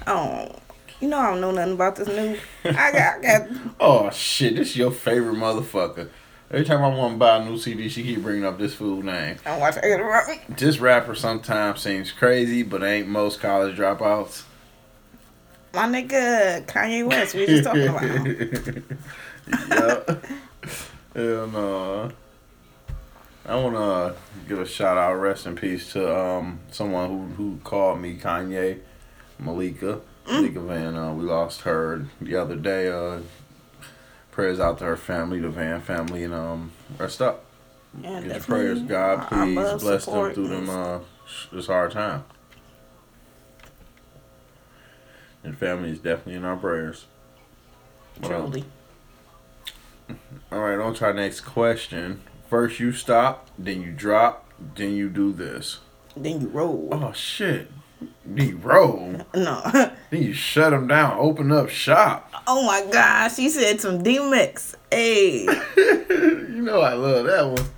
[0.06, 0.53] Oh,
[0.99, 2.38] you know I don't know nothing about this new.
[2.66, 3.47] I got, I got.
[3.80, 6.10] Oh shit, this is your favorite motherfucker.
[6.52, 9.02] Every time I want to buy a new CD, she keep bringing up this fool
[9.02, 9.38] name.
[9.46, 10.58] I don't watch it.
[10.58, 14.43] This rapper sometimes seems crazy, but ain't most college dropouts.
[15.74, 17.34] My nigga Kanye West.
[17.34, 18.04] We just talking about.
[18.04, 19.00] him.
[19.70, 20.26] yep.
[21.16, 22.12] Hell no.
[23.48, 24.16] I want to
[24.48, 28.80] give a shout out, rest in peace to um someone who who called me Kanye,
[29.39, 30.96] Malika, Malika Van.
[30.96, 32.88] Uh, we lost her the other day.
[32.88, 33.20] Uh,
[34.36, 37.45] prayers out to her family, the Van family, and um rest up.
[38.01, 39.27] Yeah, Get your prayers, God.
[39.29, 40.99] Please love bless them through them uh
[41.51, 42.25] this hard time.
[45.41, 47.05] And family is definitely in our prayers.
[48.21, 48.65] Truly.
[50.51, 52.21] All right, on to our next question.
[52.49, 55.79] First, you stop, then you drop, then you do this.
[56.15, 56.89] Then you roll.
[56.91, 57.71] Oh shit!
[58.26, 59.62] Then you roll, No.
[60.10, 62.32] then you shut them down, open up shop.
[62.47, 64.76] oh my gosh, she said some D mix.
[64.91, 65.43] Hey.
[65.78, 67.70] you know I love that one.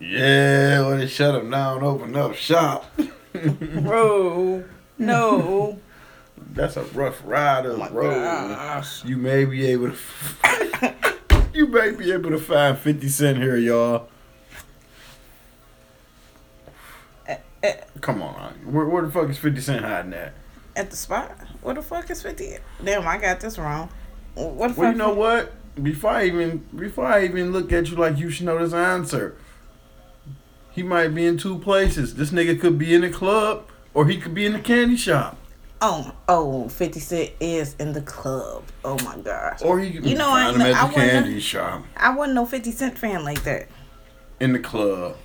[0.00, 2.84] Yeah, when they shut them down, open up shop.
[3.32, 4.64] Bro.
[4.98, 5.78] No.
[6.52, 8.14] That's a rough ride Oh of my road.
[8.22, 9.04] gosh.
[9.04, 10.94] You may be able to.
[11.52, 14.08] you may be able to find Fifty Cent here, y'all.
[17.64, 17.76] Eh.
[18.00, 20.34] Come on, where, where the fuck is Fifty Cent hiding at?
[20.76, 21.36] At the spot?
[21.62, 22.56] Where the fuck is 50?
[22.84, 23.88] Damn, I got this wrong.
[24.34, 24.92] What the Well, fuck?
[24.92, 25.52] you know what?
[25.82, 29.36] Before I even before I even look at you like you should know this answer,
[30.72, 32.16] he might be in two places.
[32.16, 35.36] This nigga could be in the club or he could be in the candy shop.
[35.80, 38.64] Oh, oh, 50 Cent is in the club.
[38.84, 39.60] Oh my gosh.
[39.62, 41.84] Or he could You know, I him at I the wasn't- candy shop.
[41.96, 43.68] I wasn't no 50 Cent fan like that.
[44.40, 45.16] In the club.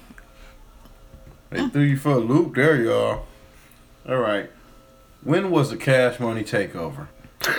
[1.49, 3.25] They threw you for a loop there, y'all.
[4.07, 4.51] Alright.
[5.23, 7.07] When was the cash money takeover?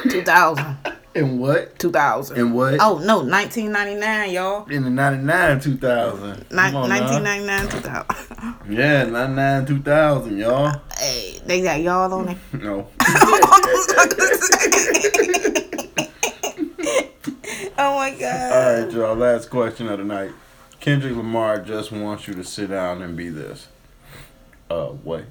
[0.08, 0.76] 2000.
[1.14, 1.76] In what?
[1.78, 2.36] 2000.
[2.38, 2.74] In what?
[2.80, 4.68] Oh, no, 1999, y'all.
[4.68, 6.30] In the 99, 2000.
[6.30, 7.10] Ni- Come on now.
[7.20, 8.72] 1999, 2000.
[8.78, 10.80] Yeah, 99, 2000, y'all.
[10.98, 12.38] hey, they got y'all on it.
[12.52, 12.88] No.
[17.82, 18.52] Oh my god.
[18.52, 19.14] All right, y'all.
[19.16, 20.32] Last question of the night.
[20.80, 23.68] Kendrick Lamar just wants you to sit down and be this.
[24.70, 25.24] Uh, wait.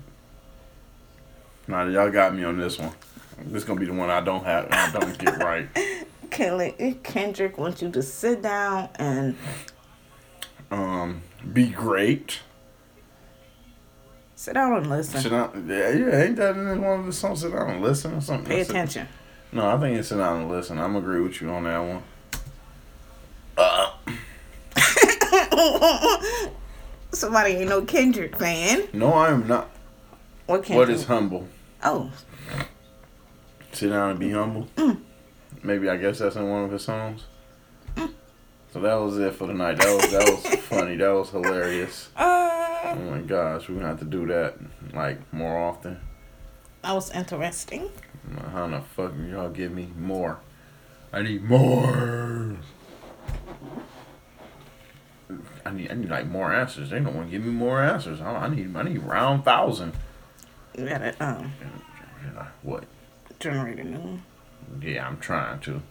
[1.68, 2.92] Now y'all got me on this one.
[3.46, 4.68] This is gonna be the one I don't have.
[4.70, 5.68] I don't get right.
[6.30, 9.36] Kelly, Kendrick wants you to sit down and
[10.72, 11.22] Um,
[11.54, 12.40] be great.
[14.36, 15.22] sit down and listen.
[15.22, 15.66] Sit down.
[15.68, 16.24] Yeah, yeah.
[16.24, 17.42] Ain't that in one of the songs?
[17.42, 18.46] Sit down and listen or something.
[18.46, 19.08] Pay attention.
[19.52, 20.78] No, I think it's sit down and listen.
[20.80, 22.04] I'm agree with you on that one.
[23.58, 23.92] Uh,
[27.12, 28.88] Somebody ain't no Kendrick fan.
[28.94, 29.70] no, I am not.
[30.46, 30.88] What Kendrick?
[30.88, 31.48] What is humble?
[31.84, 32.12] Oh,
[33.72, 34.68] Sit down and be humble.
[34.76, 35.00] Mm.
[35.64, 37.24] Maybe I guess that's in one of his songs.
[38.72, 39.76] So that was it for tonight.
[39.78, 40.96] That was that was funny.
[40.98, 42.10] That was hilarious.
[42.16, 42.36] Uh,
[42.82, 44.56] Oh my gosh, we're gonna have to do that
[44.94, 46.00] like more often.
[46.82, 47.90] that was interesting.
[48.52, 50.40] How the fuck y'all give me more?
[51.12, 52.56] I need more.
[55.70, 56.90] I need I need like more answers.
[56.90, 58.20] They don't want to give me more answers.
[58.22, 59.94] I, I need I need round thousand.
[60.76, 61.52] You gotta um
[62.36, 62.86] Yeah, What?
[63.40, 64.24] generate a new one.
[64.82, 65.82] Yeah, I'm trying to.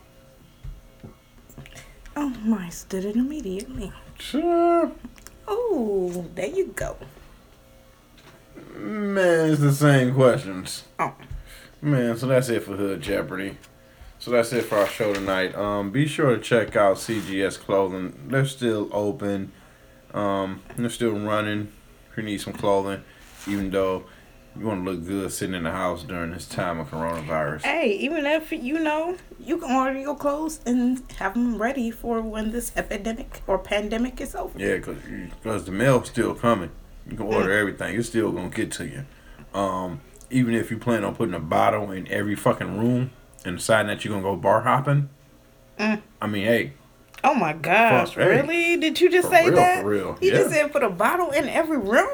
[2.17, 3.93] Oh, mice did it immediately.
[4.19, 4.91] Sure.
[5.47, 6.97] Oh, there you go.
[8.77, 10.85] Man, it's the same questions.
[10.99, 11.15] Oh.
[11.81, 13.57] Man, so that's it for Hood Jeopardy.
[14.19, 15.55] So that's it for our show tonight.
[15.55, 18.19] Um, be sure to check out CGS Clothing.
[18.29, 19.53] They're still open.
[20.19, 21.73] Um, they're still running.
[22.17, 23.05] You need some clothing,
[23.47, 24.05] even though
[24.59, 27.63] you want to look good sitting in the house during this time of coronavirus.
[27.63, 32.21] Hey, even if you know you can order your clothes and have them ready for
[32.21, 34.59] when this epidemic or pandemic is over.
[34.59, 36.73] Yeah, because the mail's still coming.
[37.09, 37.97] You can order everything.
[37.97, 39.07] It's still gonna get to you.
[39.55, 40.01] Um,
[40.31, 43.13] even if you plan on putting a bottle in every fucking room
[43.45, 45.11] and deciding that you're gonna go bar hopping.
[45.79, 46.03] Mm.
[46.21, 46.73] I mean, hey,
[47.25, 48.27] Oh my gosh, hey.
[48.27, 48.77] really?
[48.77, 49.83] Did you just say real, that?
[49.83, 50.49] for real, just yeah.
[50.49, 52.09] said put a bottle in every room.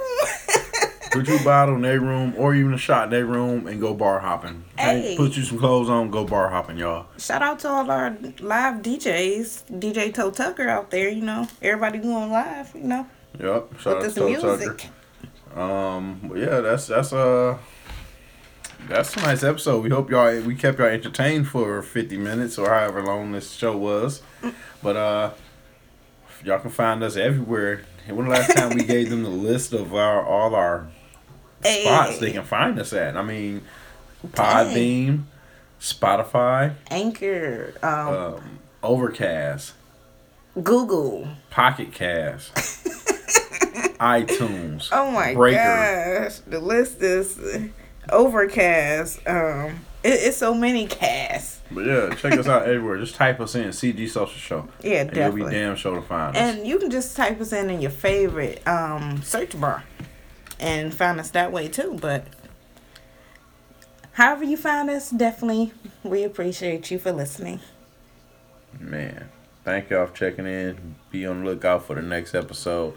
[1.11, 3.94] put your bottle in their room or even a shot in their room and go
[3.94, 4.64] bar hopping.
[4.78, 5.14] Hey.
[5.16, 7.07] Put you some clothes on, go bar hopping, y'all.
[7.18, 11.09] Shout out to all our live DJs, DJ Toe Tucker out there.
[11.09, 12.74] You know, everybody going live.
[12.74, 13.07] You know,
[13.40, 13.80] Yep.
[13.80, 14.78] Shout out with to Toe music.
[14.78, 15.61] Tucker.
[15.61, 17.59] Um, but yeah, that's that's uh
[18.88, 19.82] that's a nice episode.
[19.82, 23.76] We hope y'all we kept y'all entertained for fifty minutes or however long this show
[23.76, 24.22] was.
[24.85, 25.30] But uh
[26.45, 27.82] y'all can find us everywhere.
[28.07, 30.87] And when the last time we gave them the list of our all our
[31.64, 33.16] spots they can find us at?
[33.16, 33.62] I mean
[34.28, 35.24] Podbean,
[35.80, 39.72] Spotify, Anchor, um, um, Overcast,
[40.62, 41.28] Google.
[41.51, 42.55] Pocket Cast,
[44.01, 44.89] iTunes.
[44.93, 45.59] Oh my Breaker.
[46.24, 47.39] gosh, the list is
[48.11, 49.26] overcast.
[49.26, 51.53] Um, it, it's so many casts.
[51.75, 52.99] But yeah, check us out everywhere.
[52.99, 54.68] Just type us in CG Social Show.
[54.83, 56.41] Yeah, And you'll be damn sure to find us.
[56.41, 59.85] And you can just type us in in your favorite um, search bar
[60.61, 61.99] and find us that way too.
[62.01, 62.27] But
[64.12, 65.72] however you find us, definitely
[66.03, 67.61] we appreciate you for listening.
[68.79, 69.29] Man,
[69.64, 70.97] thank y'all for checking in.
[71.11, 72.95] Be on the lookout for the next episode.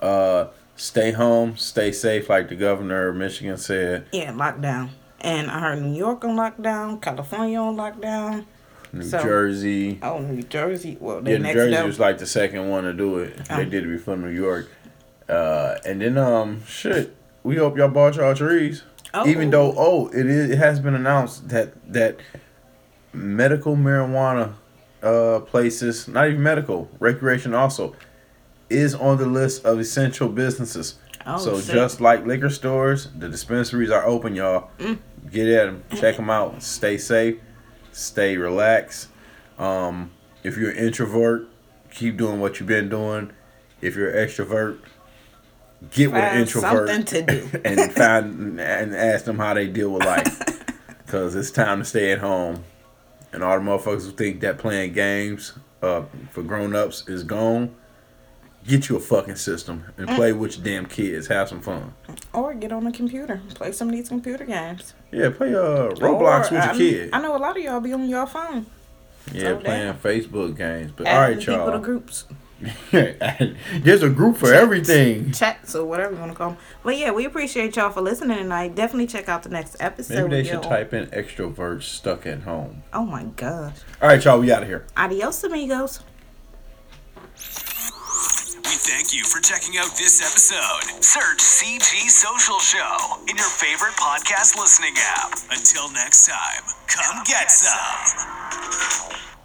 [0.00, 4.06] Uh, stay home, stay safe, like the governor of Michigan said.
[4.12, 4.90] Yeah, lockdown.
[5.20, 8.44] And I heard New York on lockdown, California on lockdown.
[8.92, 9.98] New So- Jersey.
[10.02, 10.96] Oh, New Jersey.
[11.00, 13.38] Well, they Yeah, New Jersey was like the second one to do it.
[13.50, 13.56] Oh.
[13.56, 14.68] They did it before New York.
[15.28, 17.16] Uh, and then um, shit.
[17.42, 18.82] We hope y'all bought y'all trees.
[19.14, 19.26] Oh.
[19.26, 22.18] Even though oh, it is it has been announced that that
[23.12, 24.54] medical marijuana
[25.02, 27.94] uh places, not even medical, recreation also,
[28.68, 30.96] is on the list of essential businesses.
[31.26, 31.74] Oh, so shit.
[31.74, 34.70] just like liquor stores, the dispensaries are open, y'all.
[34.78, 34.98] Mm.
[35.30, 36.62] Get at them, check them out.
[36.62, 37.40] Stay safe,
[37.90, 39.08] stay relaxed.
[39.58, 40.12] Um,
[40.44, 41.48] if you're an introvert,
[41.90, 43.32] keep doing what you've been doing.
[43.80, 44.78] If you're an extrovert,
[45.90, 47.60] get with an introvert something to do.
[47.64, 50.40] and find and ask them how they deal with life.
[51.06, 52.64] Cause it's time to stay at home.
[53.32, 55.52] And all the motherfuckers who think that playing games
[55.82, 57.74] uh, for grown ups is gone,
[58.66, 61.26] get you a fucking system and play with your damn kids.
[61.28, 61.94] Have some fun.
[62.32, 64.94] Or get on the computer, play some of these computer games.
[65.12, 67.10] Yeah, play uh Roblox Or, with your um, kid.
[67.12, 68.66] I know a lot of y'all be on your phone.
[69.32, 69.98] Yeah, so playing damn.
[69.98, 70.92] Facebook games.
[70.94, 71.78] But all Adding right, people to y'all.
[71.80, 72.24] groups,
[72.90, 75.32] There's a group for everything.
[75.32, 76.58] chats, or whatever you want to call them.
[76.82, 78.74] But yeah, we appreciate y'all for listening tonight.
[78.74, 80.30] Definitely check out the next episode.
[80.30, 82.82] Maybe they should type in extroverts stuck at home.
[82.92, 83.74] Oh my gosh.
[84.00, 84.40] All right, y'all.
[84.40, 84.86] We out of here.
[84.96, 86.00] Adios, amigos.
[88.66, 91.00] We thank you for checking out this episode.
[91.00, 95.38] Search CG Social Show in your favorite podcast listening app.
[95.52, 99.35] Until next time, come get some.